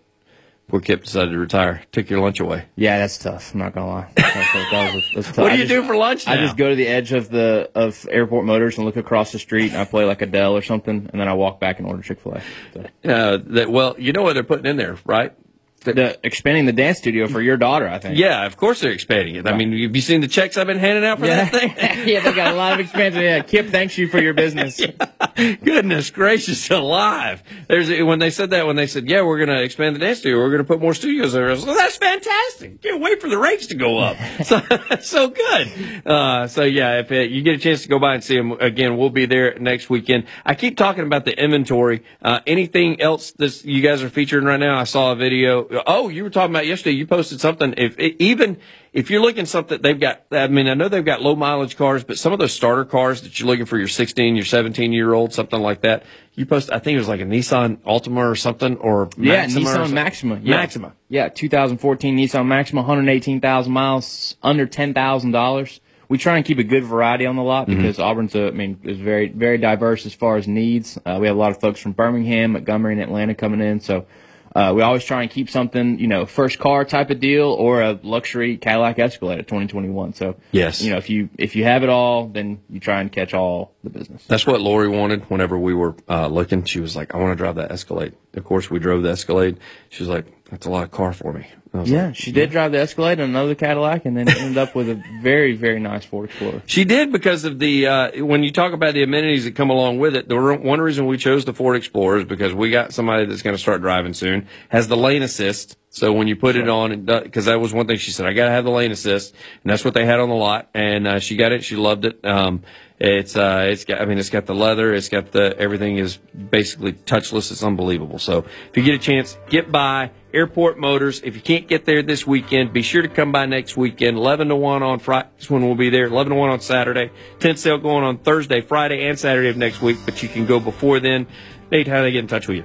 poor 0.70 0.80
Kip 0.80 1.04
decided 1.04 1.32
to 1.32 1.38
retire. 1.38 1.82
Took 1.92 2.10
your 2.10 2.20
lunch 2.22 2.40
away. 2.40 2.66
Yeah, 2.76 2.98
that's 3.00 3.18
tough. 3.18 3.54
I'm 3.54 3.60
not 3.60 3.74
gonna 3.74 3.88
lie. 3.88 4.08
That, 4.16 4.92
was- 4.96 5.04
that's 5.16 5.28
tough. 5.36 5.38
What 5.40 5.50
do 5.50 5.56
you 5.58 5.66
just- 5.66 5.70
do 5.74 5.84
for 5.86 5.96
lunch 5.96 6.26
now? 6.28 6.34
I 6.34 6.38
just 6.38 6.56
go 6.58 6.70
to 6.70 6.76
the 6.76 6.88
edge 6.88 7.12
of 7.12 7.30
the 7.30 7.70
of 7.76 8.08
Airport 8.10 8.46
Motors 8.46 8.78
and 8.78 8.86
look 8.86 8.96
across 8.98 9.32
the 9.32 9.40
street, 9.40 9.72
and 9.72 9.82
I 9.82 9.86
play 9.86 10.06
like 10.06 10.22
Adele 10.22 10.56
or 10.56 10.62
something, 10.62 11.10
and 11.12 11.20
then 11.20 11.28
I 11.28 11.34
walk 11.34 11.60
back 11.60 11.80
and 11.80 11.88
order 11.88 12.02
Chick 12.02 12.20
Fil 12.22 12.34
A. 12.36 12.42
So. 12.74 13.10
Uh, 13.12 13.38
that, 13.48 13.70
well, 13.70 13.96
you 13.98 14.14
know 14.14 14.22
what 14.22 14.34
they're 14.34 14.44
putting 14.44 14.66
in 14.66 14.78
there, 14.78 14.98
right? 15.06 15.34
The 15.82 16.20
expanding 16.24 16.66
the 16.66 16.74
dance 16.74 16.98
studio 16.98 17.28
for 17.28 17.42
your 17.42 17.58
daughter, 17.58 17.88
I 17.88 18.00
think. 18.00 18.18
Yeah, 18.18 18.46
of 18.46 18.58
course 18.58 18.82
they're 18.82 18.92
expanding 18.92 19.36
it. 19.36 19.48
I 19.48 19.56
mean, 19.56 19.72
have 19.72 19.96
you 19.96 20.02
seen 20.02 20.22
the 20.22 20.28
checks 20.28 20.58
I've 20.58 20.68
been 20.68 20.80
handing 20.80 21.06
out 21.06 21.20
for 21.20 21.26
Yeah, 21.26 21.50
that 21.50 21.52
thing? 21.52 22.08
yeah, 22.08 22.22
they 22.22 22.34
got 22.34 22.54
a 22.54 22.58
lot 22.58 22.74
of 22.74 22.80
expansion. 22.80 23.22
Yeah, 23.22 23.42
Kip, 23.42 23.68
thanks 23.70 23.98
you 23.98 24.08
for 24.08 24.20
your 24.20 24.34
business. 24.34 24.80
Goodness 25.36 26.10
gracious 26.12 26.70
alive. 26.70 27.44
There's 27.68 27.90
when 28.04 28.20
they 28.20 28.30
said 28.30 28.50
that 28.52 28.66
when 28.68 28.76
they 28.76 28.88
said, 28.88 29.10
"Yeah, 29.10 29.22
we're 29.22 29.38
going 29.38 29.50
to 29.50 29.62
expand 29.64 29.96
the 29.96 30.00
dance 30.00 30.20
studio. 30.20 30.38
We're 30.38 30.50
going 30.50 30.60
to 30.64 30.68
put 30.68 30.82
more 30.82 30.94
studios 30.94 31.34
there." 31.34 31.48
I 31.48 31.52
was 31.52 31.66
like, 31.66 31.78
"That's 31.78 31.98
fantastic. 31.98 32.82
Can't 32.82 33.02
wait 33.02 33.22
for 33.22 33.30
the 33.30 33.38
rates 33.38 33.68
to 33.68 33.76
go 33.76 33.98
up." 34.00 34.18
so 34.44 34.62
so 35.02 35.30
good. 35.30 36.06
Uh, 36.06 36.48
so 36.48 36.64
yeah, 36.64 37.00
if 37.00 37.12
uh, 37.12 37.16
you 37.16 37.42
get 37.42 37.56
a 37.56 37.60
chance 37.60 37.84
to 37.84 37.90
go 37.90 38.00
by 38.00 38.16
and 38.16 38.24
see 38.24 38.36
them 38.36 38.52
again, 38.54 38.98
we'll 38.98 39.10
be 39.10 39.26
there 39.26 39.58
next 39.60 39.90
weekend. 39.90 40.26
I 40.46 40.56
keep 40.56 40.78
talking 40.78 41.04
about 41.06 41.26
the 41.26 41.42
inventory. 41.42 42.04
Uh, 42.22 42.40
anything 42.46 43.00
else 43.02 43.32
that 43.34 43.64
you 43.64 43.82
guys 43.82 44.04
are 44.04 44.10
featuring 44.10 44.46
right 44.46 44.60
now? 44.60 44.78
I 44.78 44.84
saw 44.84 45.12
a 45.12 45.16
video. 45.16 45.64
Oh, 45.86 46.10
you 46.10 46.24
were 46.24 46.30
talking 46.30 46.54
about 46.54 46.66
yesterday. 46.66 46.96
You 46.96 47.06
posted 47.06 47.40
something. 47.40 47.76
If 47.78 47.98
even 48.00 48.58
if 48.92 49.10
you're 49.12 49.22
looking 49.22 49.46
something, 49.46 49.82
they've 49.82 50.00
got. 50.00 50.24
I 50.32 50.48
mean, 50.48 50.68
I 50.68 50.74
know 50.74 50.90
they've 50.90 51.06
got 51.06 51.22
low 51.22 51.36
mileage 51.36 51.78
cars, 51.78 52.04
but 52.04 52.18
some 52.18 52.34
of 52.34 52.40
those 52.40 52.54
starter 52.54 52.86
cars 52.86 53.22
that 53.22 53.40
you're 53.40 53.48
looking 53.48 53.66
for 53.66 53.78
your 53.78 53.88
16, 53.88 54.36
your 54.36 54.46
17 54.46 54.92
year 54.94 55.14
old, 55.14 55.32
something 55.34 55.60
like 55.60 55.82
that. 55.82 56.04
You 56.34 56.46
post. 56.48 56.72
I 56.72 56.80
think 56.80 56.96
it 56.96 57.00
was 57.00 57.08
like 57.08 57.22
a 57.22 57.26
Nissan 57.26 57.78
Altima 57.84 58.18
or 58.32 58.36
something, 58.36 58.78
or 58.78 59.10
Yeah, 59.18 59.42
Maxima 59.42 59.60
or 59.60 59.64
Nissan 59.64 59.74
something. 59.76 59.94
Maxima. 59.96 60.40
Yeah. 60.42 60.56
Maxima. 60.58 60.94
Yeah, 61.10 61.30
2014 61.30 62.18
Nissan 62.18 62.48
Maxima, 62.48 62.82
118,000 62.82 63.72
miles, 63.72 64.36
under 64.42 64.66
$10,000. 64.66 65.80
We 66.08 66.18
try 66.18 66.38
and 66.38 66.46
keep 66.46 66.58
a 66.58 66.64
good 66.64 66.86
variety 66.86 67.26
on 67.28 67.36
the 67.36 67.44
lot 67.44 67.68
Mm-hmm. 67.68 67.78
because 67.78 68.00
Auburn's, 68.00 68.34
a, 68.36 68.48
I 68.48 68.52
mean, 68.52 68.80
is 68.84 68.98
very, 68.98 69.28
very 69.30 69.58
diverse 69.60 70.06
as 70.08 70.14
far 70.14 70.38
as 70.38 70.48
needs. 70.48 70.98
Uh, 71.06 71.18
we 71.22 71.28
have 71.28 71.36
a 71.36 71.40
lot 71.40 71.52
of 71.52 71.60
folks 71.60 71.80
from 71.80 71.92
Birmingham, 71.92 72.54
Montgomery, 72.54 72.94
and 72.94 73.02
Atlanta 73.02 73.36
coming 73.36 73.62
in. 73.62 73.80
So, 73.80 74.08
uh, 74.56 74.74
we 74.76 74.82
always 74.82 75.04
try 75.04 75.22
and 75.22 75.30
keep 75.32 75.50
something, 75.50 76.00
you 76.00 76.08
know, 76.08 76.26
first 76.26 76.60
car 76.60 76.86
type 76.86 77.10
of 77.10 77.20
deal 77.20 77.48
or 77.52 77.82
a 77.82 78.00
luxury 78.04 78.58
Cadillac 78.58 78.98
Escalade 79.00 79.40
at 79.40 79.48
2021. 79.48 80.14
So, 80.14 80.36
Yes. 80.52 80.82
you 80.82 80.92
know, 80.92 80.98
if 80.98 81.10
you, 81.10 81.30
if 81.38 81.56
you 81.56 81.64
have 81.66 81.84
it 81.84 81.90
all, 81.90 82.28
then 82.28 82.60
you 82.70 82.80
try 82.80 83.02
and 83.02 83.12
catch 83.12 83.34
all 83.34 83.74
the 83.84 83.90
business. 83.90 84.26
That's 84.26 84.48
what 84.48 84.62
Lori 84.62 84.88
wanted 84.90 85.30
whenever 85.30 85.58
we 85.58 85.74
were 85.74 85.96
uh, 86.08 86.28
looking. 86.28 86.64
She 86.64 86.80
was 86.80 86.96
like, 86.96 87.14
I 87.14 87.18
want 87.18 87.32
to 87.32 87.36
drive 87.36 87.56
that 87.56 87.72
Escalade. 87.72 88.14
Of 88.34 88.44
course, 88.44 88.70
we 88.70 88.80
drove 88.80 89.04
the 89.04 89.10
Escalade. 89.10 89.60
She 89.90 90.04
was 90.04 90.10
like, 90.10 90.26
that's 90.50 90.66
a 90.66 90.70
lot 90.70 90.84
of 90.84 90.92
car 90.92 91.14
for 91.14 91.32
me. 91.34 91.48
Yeah, 91.74 92.08
like, 92.08 92.16
she 92.16 92.32
did 92.32 92.50
drive 92.50 92.72
the 92.72 92.80
Escalade 92.80 93.20
and 93.20 93.30
another 93.30 93.54
Cadillac 93.54 94.06
and 94.06 94.18
then 94.18 94.28
ended 94.28 94.58
up 94.58 94.74
with 94.74 94.90
a 94.90 95.02
very, 95.22 95.56
very 95.56 95.80
nice 95.80 96.04
Ford 96.04 96.30
Explorer. 96.30 96.64
She 96.66 96.84
did 96.84 97.12
because 97.12 97.46
of 97.46 97.60
the 97.60 97.88
uh, 97.88 98.26
when 98.26 98.44
you 98.44 98.52
talk 98.52 98.74
about 98.74 98.96
the 98.96 99.04
amenities 99.04 99.44
that 99.44 99.56
come 99.56 99.70
along 99.70 100.00
with 100.00 100.16
it. 100.16 100.28
The 100.28 100.40
re- 100.40 100.58
one 100.58 100.82
reason 100.82 101.06
we 101.06 101.18
chose 101.18 101.46
the 101.46 101.54
Ford 101.54 101.76
Explorer 101.76 102.20
is 102.20 102.26
because 102.26 102.54
we 102.54 102.72
got 102.72 102.94
somebody 102.94 103.26
that's 103.26 103.44
going 103.44 103.56
to 103.56 103.62
start 103.62 103.82
driving 103.82 104.14
soon. 104.14 104.48
Has 104.70 104.88
the 104.88 104.98
lane 104.98 105.22
assist, 105.22 105.78
so 105.92 106.12
when 106.12 106.28
you 106.28 106.36
put 106.36 106.56
it 106.56 106.70
on, 106.70 107.06
because 107.06 107.46
that 107.46 107.60
was 107.60 107.74
one 107.74 107.86
thing 107.88 107.98
she 107.98 108.12
said, 108.12 108.26
I 108.26 108.34
got 108.34 108.46
to 108.46 108.52
have 108.52 108.64
the 108.64 108.72
lane 108.72 108.92
assist, 108.92 109.36
and 109.64 109.72
that's 109.72 109.86
what 109.86 109.94
they 109.94 110.06
had 110.06 110.20
on 110.20 110.30
the 110.30 110.36
lot, 110.36 110.70
and 110.74 111.08
uh, 111.08 111.20
she 111.20 111.36
got 111.36 111.52
it. 111.52 111.64
She 111.64 111.76
loved 111.76 112.06
it. 112.06 112.24
Um, 112.26 112.64
it's 113.00 113.36
uh, 113.38 113.68
it's 113.70 113.86
got. 113.86 114.02
I 114.02 114.06
mean, 114.06 114.18
it's 114.18 114.30
got 114.30 114.46
the 114.46 114.54
leather. 114.54 114.94
It's 114.94 115.10
got 115.10 115.32
the 115.32 115.58
everything 115.58 115.98
is 115.98 116.18
basically 116.18 116.94
touchless. 116.94 117.52
It's 117.52 117.64
unbelievable. 117.64 118.20
So 118.20 118.40
if 118.40 118.76
you 118.76 118.84
get 118.84 118.96
a 118.96 119.00
chance, 119.00 119.38
get 119.50 119.72
by, 119.72 120.12
Airport 120.34 120.78
Motors. 120.78 121.22
If 121.24 121.36
you 121.36 121.42
can't 121.42 121.68
get 121.68 121.86
there 121.86 122.02
this 122.02 122.26
weekend, 122.26 122.72
be 122.72 122.82
sure 122.82 123.02
to 123.02 123.08
come 123.08 123.32
by 123.32 123.46
next 123.46 123.76
weekend. 123.76 124.18
11 124.18 124.50
to 124.50 124.56
1 124.56 124.84
on 124.84 125.00
Friday 125.00 125.30
is 125.40 125.50
when 125.50 125.66
we'll 125.66 125.76
be 125.76 125.90
there. 125.90 126.06
11 126.06 126.32
to 126.32 126.36
1 126.36 126.50
on 126.50 126.60
Saturday. 126.60 127.12
Tent 127.40 127.58
sale 127.58 127.78
going 127.78 128.04
on 128.04 128.18
Thursday, 128.18 128.62
Friday, 128.62 129.08
and 129.08 129.18
Saturday 129.18 129.50
of 129.50 129.58
next 129.58 129.82
week, 129.82 129.98
but 130.06 130.22
you 130.22 130.30
can 130.30 130.46
go 130.46 130.60
before 130.60 131.00
then. 131.00 131.28
Nate, 131.72 131.88
how 131.88 131.98
do 131.98 132.04
they 132.04 132.12
get 132.12 132.20
in 132.20 132.28
touch 132.28 132.48
with 132.48 132.58
you? 132.58 132.64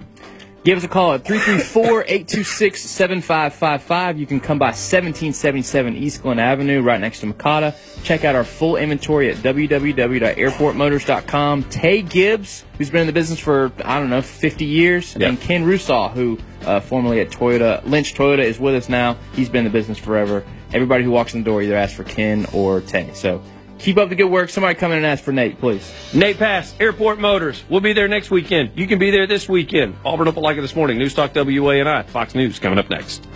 Give 0.65 0.79
us 0.79 0.85
a 0.85 0.89
call 0.89 1.13
at 1.13 1.25
334-826-7555. 1.25 4.19
You 4.19 4.25
can 4.27 4.41
come 4.41 4.59
by 4.59 4.69
1777 4.69 5.95
East 5.95 6.23
Glenn 6.23 6.39
Avenue, 6.39 6.81
right 6.81 6.99
next 6.99 7.21
to 7.21 7.27
Makata. 7.27 7.75
Check 8.03 8.25
out 8.25 8.35
our 8.35 8.45
full 8.45 8.77
inventory 8.77 9.29
at 9.31 9.37
www.airportmotors.com. 9.37 11.65
Tay 11.65 12.01
Gibbs, 12.01 12.65
who's 12.79 12.89
been 12.89 13.03
in 13.03 13.07
the 13.07 13.13
business 13.13 13.39
for, 13.39 13.73
I 13.85 14.01
don't 14.01 14.09
know, 14.09 14.23
50 14.23 14.65
years, 14.65 15.15
Yeah. 15.19 15.29
and 15.29 15.39
Ken 15.39 15.67
Rusaw, 15.67 16.11
who 16.13 16.39
uh, 16.65 16.81
formerly 16.81 17.21
at 17.21 17.29
Toyota, 17.31 17.85
Lynch 17.85 18.15
Toyota, 18.15 18.39
is 18.43 18.59
with 18.59 18.75
us 18.75 18.89
now. 18.89 19.19
He's 19.35 19.51
been 19.51 19.67
in 19.67 19.73
the 19.73 19.79
business 19.79 19.99
forever. 19.99 20.43
Everybody 20.73 21.05
who 21.05 21.11
walks 21.11 21.35
in 21.35 21.41
the 21.41 21.45
door 21.45 21.61
either 21.61 21.77
asks 21.77 21.95
for 21.95 22.05
Ken 22.05 22.47
or 22.55 22.81
Tay. 22.81 23.11
So 23.13 23.43
keep 23.79 23.97
up 23.97 24.09
the 24.09 24.15
good 24.15 24.31
work. 24.31 24.51
Somebody 24.51 24.75
come 24.75 24.93
in 24.93 24.99
and 24.99 25.07
ask 25.07 25.25
for 25.25 25.33
Nate, 25.33 25.59
please. 25.59 25.93
Nate 26.15 26.39
Pass, 26.39 26.75
Airport 26.81 27.19
Motors. 27.19 27.63
We'll 27.69 27.81
be 27.81 27.93
there 27.93 28.09
next 28.09 28.31
weekend. 28.31 28.71
You 28.75 28.87
can 28.87 28.99
be 28.99 29.11
there 29.11 29.27
this 29.27 29.49
weekend. 29.49 29.97
Auburn 30.05 30.29
Opelika 30.29 30.61
this 30.61 30.77
morning. 30.77 30.99
News 30.99 31.15
Talk 31.15 31.33
WANI. 31.35 32.05
Fox 32.05 32.35
News 32.35 32.59
coming 32.59 32.79
up 32.79 32.91
next. 32.91 33.27